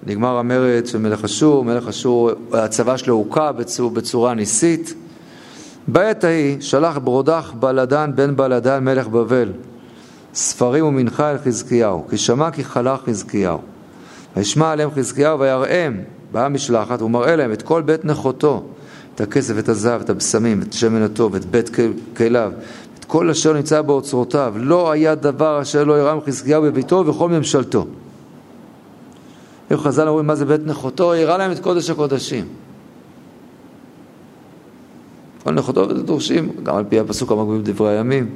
נגמר 0.06 0.38
המרד 0.38 0.86
של 0.86 0.98
מלך 0.98 1.24
אשור, 1.24 1.64
מלך 1.64 1.88
אשור, 1.88 2.32
הצבא 2.54 2.98
שלו 2.98 3.14
הוכה 3.14 3.52
בצורה 3.94 4.34
ניסית. 4.34 4.94
בעת 5.88 6.24
ההיא 6.24 6.62
שלח 6.62 6.98
ברודח 6.98 7.54
בלדן 7.60 8.12
בן 8.16 8.36
בלדן 8.36 8.84
מלך 8.84 9.08
בבל 9.08 9.52
ספרים 10.34 10.86
ומנחה 10.86 11.32
אל 11.32 11.38
חזקיהו 11.38 12.08
כי 12.10 12.18
שמע 12.18 12.52
כי 12.52 12.64
חלה 12.64 12.98
חזקיהו 12.98 13.60
וישמע 14.36 14.72
עליהם 14.72 14.90
חזקיהו 14.92 15.40
ויראם 15.40 15.98
באה 16.32 16.50
משלחת 16.50 17.02
ומראה 17.02 17.36
להם 17.36 17.52
את 17.52 17.62
כל 17.62 17.82
בית 17.82 18.06
נכותו 18.06 18.64
את 19.16 19.22
הכסף, 19.22 19.60
את 19.60 19.70
הזהב, 19.70 20.02
את 20.02 20.10
הבשמים, 20.10 20.62
את 20.62 20.74
שמן 20.74 21.02
הטוב, 21.02 21.36
את 21.36 21.46
בית 21.46 21.70
כליו, 22.18 22.52
את 23.00 23.06
כל 23.06 23.30
אשר 23.30 23.54
נמצא 23.54 23.82
באוצרותיו. 23.82 24.54
לא 24.58 24.92
היה 24.92 25.16
דבר 25.16 25.62
אשר 25.62 25.84
לא 25.84 26.00
ירם 26.00 26.20
חזקיהו 26.26 26.64
בביתו 26.64 26.96
ובכל 26.96 27.30
ממשלתו. 27.30 27.86
איך 29.70 29.82
חז"ל 29.82 30.08
אומרים 30.08 30.28
מה 30.28 30.36
זה 30.36 30.46
בית 30.46 30.62
נכותו? 30.66 31.16
יראה 31.16 31.38
להם 31.38 31.52
את 31.52 31.60
קודש 31.60 31.90
הקודשים. 31.90 32.46
כל 35.46 35.54
נכותו 35.54 35.90
ודורשים, 35.90 36.50
גם 36.64 36.76
על 36.76 36.84
פי 36.90 37.00
הפסוק 37.00 37.32
המקביל 37.32 37.62
בדברי 37.62 37.98
הימים. 37.98 38.30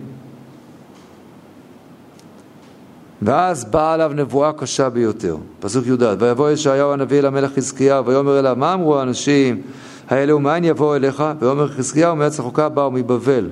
ואז 3.22 3.66
באה 3.66 3.93
עליו 3.93 4.12
נבואה 4.16 4.53
קשה 4.53 4.89
ביותר, 4.89 5.38
פסוק 5.60 5.88
י"ד, 5.88 6.03
ויבוא 6.20 6.49
ישעיהו 6.49 6.91
הנביא 6.91 7.20
אל 7.20 7.26
המלך 7.26 7.51
חזקיה, 7.53 8.01
ויאמר 8.05 8.39
אליו, 8.39 8.55
מה 8.60 8.74
אמרו 8.74 8.99
האנשים 8.99 9.62
האלה 10.10 10.36
ומאין 10.36 10.64
יבואו 10.64 10.95
אליך? 10.95 11.24
ויאמר 11.39 11.68
חזקיהו 11.68 12.16
מארץ 12.16 12.39
רחוקה 12.39 12.70
באו 12.70 12.91
מבבל. 12.91 13.49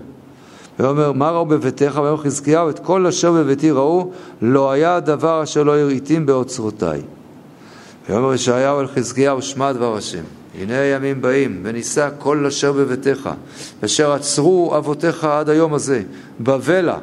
ויאמר 0.80 1.12
מה 1.12 1.32
ראו 1.32 1.46
בביתך? 1.46 2.00
ויאמר 2.04 2.18
חזקיהו 2.18 2.70
את 2.70 2.80
כל 2.80 3.08
אשר 3.08 3.32
בביתי 3.32 3.72
ראו, 3.72 4.12
לא 4.42 4.72
היה 4.72 5.00
דבר 5.00 5.44
אשר 5.44 5.64
לא 5.64 5.78
הראיתים 5.78 6.26
באוצרותיי. 6.26 7.02
ויאמר 8.10 8.34
ישעיהו 8.34 8.80
אל 8.80 8.88
חזקיהו 8.88 9.42
שמע 9.42 9.72
דבר 9.72 9.98
השם 9.98 10.24
הנה 10.58 10.80
הימים 10.80 11.22
באים, 11.22 11.60
ונישא 11.64 12.10
כל 12.18 12.46
אשר 12.46 12.72
בביתך, 12.72 13.30
אשר 13.86 14.12
עצרו 14.12 14.78
אבותיך 14.78 15.24
עד 15.24 15.50
היום 15.50 15.74
הזה, 15.74 16.04
בבלה, 16.40 16.98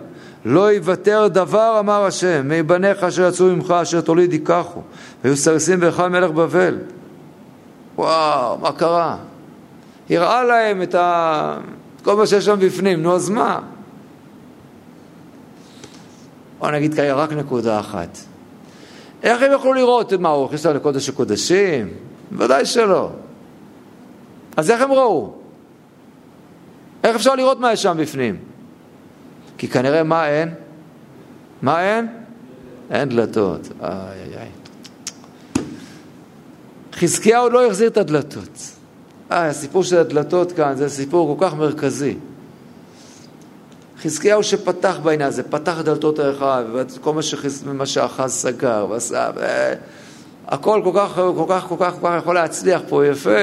לא 0.45 0.73
יוותר 0.73 1.29
דבר, 1.29 1.77
אמר 1.79 2.05
השם, 2.05 2.49
מבניך 2.49 3.05
אשר 3.05 3.29
יצאו 3.29 3.47
ממך, 3.47 3.71
אשר 3.71 4.01
תוליד 4.01 4.33
ייקחו, 4.33 4.81
והיו 5.25 5.37
סרסים 5.37 5.81
בהיכל 5.81 6.09
מלך 6.09 6.31
בבל. 6.31 6.79
וואו, 7.97 8.59
מה 8.59 8.73
קרה? 8.73 9.17
הראה 10.11 10.45
להם 10.45 10.83
את 10.83 10.95
ה... 10.95 11.59
כל 12.03 12.17
מה 12.17 12.27
שיש 12.27 12.45
שם 12.45 12.57
בפנים, 12.61 13.03
נו 13.03 13.15
אז 13.15 13.31
מה? 13.31 13.61
בוא 16.59 16.71
נגיד 16.71 16.95
כאלה 16.95 17.15
רק 17.15 17.33
נקודה 17.33 17.81
אחת. 17.81 18.19
איך 19.23 19.43
הם 19.43 19.53
יכלו 19.53 19.73
לראות 19.73 20.13
מה 20.13 20.29
הוא 20.29 20.47
הכניס 20.47 20.67
להם 20.67 20.77
לקודש 20.77 21.09
הקודשים? 21.09 21.89
ודאי 22.33 22.65
שלא. 22.67 23.11
אז 24.57 24.71
איך 24.71 24.83
הם 24.83 24.93
ראו? 24.93 25.33
איך 27.05 27.17
אפשר 27.17 27.35
לראות 27.35 27.61
מה 27.61 27.73
יש 27.73 27.83
שם 27.83 27.97
בפנים? 28.01 28.37
כי 29.59 29.69
כנראה 29.69 30.03
מה 30.03 30.29
אין? 30.29 30.55
מה 31.63 31.83
אין? 31.83 32.07
אין 32.91 33.09
דלתות. 33.09 33.69
איי 33.83 33.91
איי 33.91 34.39
איי. 34.39 34.49
חזקיהו 36.93 37.49
לא 37.49 37.67
החזיר 37.67 37.89
את 37.89 37.97
הדלתות. 37.97 38.71
איי, 39.31 39.49
הסיפור 39.49 39.85
של 39.85 39.99
הדלתות 39.99 40.53
כאן 40.53 40.75
זה 40.77 40.89
סיפור 40.89 41.37
כל 41.37 41.47
כך 41.47 41.55
מרכזי. 41.55 42.17
חזקיהו 44.03 44.43
שפתח 44.43 44.99
בעניין 45.03 45.29
הזה, 45.29 45.43
פתח 45.43 45.81
דלתות 45.85 46.19
האחד, 46.19 46.65
וכל 46.73 47.15
מה, 47.15 47.23
שחז... 47.23 47.65
מה 47.67 47.87
שאחז 47.87 48.33
סגר 48.33 48.87
ועשה, 48.91 49.31
ו... 49.37 49.73
הכל 50.47 50.81
כל 50.85 50.91
כך, 50.95 51.15
כל 51.15 51.45
כך, 51.49 51.65
כל 51.69 51.77
כך, 51.79 51.95
כל 52.01 52.09
כך 52.09 52.15
יכול 52.19 52.35
להצליח 52.35 52.81
פה 52.89 53.07
יפה. 53.07 53.41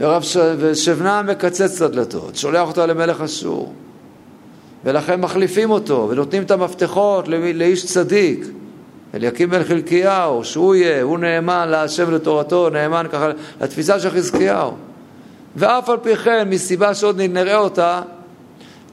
ורב 0.00 0.22
ש... 0.22 0.36
ושבנה 0.58 1.22
מקצץ 1.22 1.76
את 1.76 1.82
הדלתות, 1.82 2.36
שולח 2.36 2.68
אותו 2.68 2.86
למלך 2.86 3.20
אשור, 3.20 3.72
ולכן 4.84 5.20
מחליפים 5.20 5.70
אותו 5.70 6.06
ונותנים 6.10 6.42
את 6.42 6.50
המפתחות 6.50 7.28
לאיש 7.28 7.86
צדיק, 7.86 8.46
אליקים 9.14 9.50
בן 9.50 9.64
חלקיהו, 9.64 10.44
שהוא 10.44 10.74
יהיה, 10.74 11.02
הוא 11.02 11.18
נאמן 11.18 11.68
להשם 11.68 12.04
ולתורתו, 12.08 12.70
נאמן 12.70 13.06
ככה 13.12 13.30
לתפיסה 13.60 14.00
של 14.00 14.10
חזקיהו. 14.10 14.76
ואף 15.56 15.88
על 15.88 15.96
פי 16.02 16.16
כן, 16.16 16.48
מסיבה 16.50 16.94
שעוד 16.94 17.20
נראה 17.20 17.56
אותה, 17.56 18.02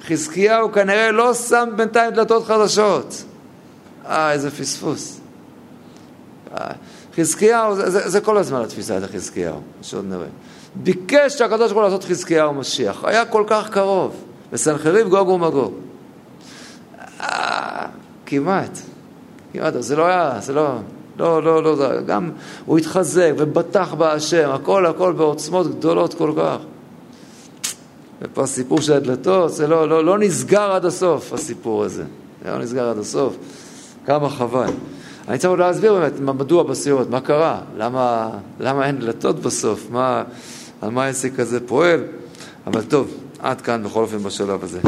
חזקיהו 0.08 0.72
כנראה 0.72 1.12
לא 1.12 1.34
שם 1.34 1.70
בינתיים 1.76 2.14
דלתות 2.14 2.46
חדשות. 2.46 3.24
אה, 4.06 4.32
איזה 4.32 4.52
פספוס. 4.52 5.20
אה, 6.58 6.72
חזקיהו, 7.18 7.76
זה, 7.76 7.90
זה, 7.90 8.10
זה 8.10 8.22
כל 8.22 8.38
הזמן 8.38 8.62
התפיסה 8.62 9.00
של 9.02 9.08
חזקיהו, 9.08 9.62
שעוד 9.82 10.06
נראה. 10.10 10.28
ביקש 10.76 11.34
שהקדוש 11.34 11.72
ברוך 11.72 11.74
הוא 11.74 11.84
לעשות 11.84 12.04
חזקיהו 12.04 12.54
משיח, 12.54 13.04
היה 13.04 13.26
כל 13.26 13.44
כך 13.48 13.70
קרוב, 13.70 14.16
וסנחריב 14.54 15.10
גוג 15.10 15.28
ומגוג. 15.28 15.74
אה, 17.22 17.86
כמעט, 18.26 18.80
כמעט, 19.54 19.74
זה 19.80 19.96
לא 19.96 20.06
היה, 20.06 20.40
זה 20.40 20.54
לא, 20.54 20.76
לא, 21.20 21.44
לא, 21.44 21.64
לא, 21.64 22.02
גם 22.02 22.32
הוא 22.66 22.78
התחזק 22.78 23.32
ובטח 23.38 23.94
בהשם, 23.94 24.50
הכל 24.50 24.86
הכל 24.86 25.14
בעוצמות 25.14 25.78
גדולות 25.78 26.14
כל 26.14 26.34
כך. 26.38 26.58
ופה 28.22 28.44
הסיפור 28.44 28.82
של 28.82 28.94
הדלתות, 28.94 29.54
זה 29.54 29.68
לא, 29.68 29.90
לא, 29.90 30.06
לא 30.06 30.18
נסגר 30.20 30.72
עד 30.72 30.86
הסוף, 30.86 31.34
הסיפור 31.34 31.84
הזה. 31.84 32.04
זה 32.44 32.52
לא 32.52 32.58
נסגר 32.58 32.90
עד 32.90 32.98
הסוף. 32.98 33.36
כמה 34.06 34.30
חבל. 34.30 34.70
אני 35.28 35.38
צריך 35.38 35.50
עוד 35.50 35.60
להסביר 35.60 35.94
באמת 35.94 36.20
מדוע 36.20 36.64
בסירות, 36.64 37.10
מה 37.10 37.22
קרה, 37.22 37.60
למה, 37.78 38.30
למה 38.60 38.86
אין 38.88 39.00
דלתות 39.00 39.40
בסוף, 39.40 39.88
מה, 39.92 40.24
על 40.82 40.90
מה 40.90 41.06
העסק 41.06 41.40
הזה 41.40 41.68
פועל, 41.68 42.04
אבל 42.68 42.84
טוב, 42.84 43.14
עד 43.40 43.62
כאן 43.62 43.84
בכל 43.84 44.02
אופן 44.02 44.18
בשלב 44.18 44.64
הזה. 44.64 44.80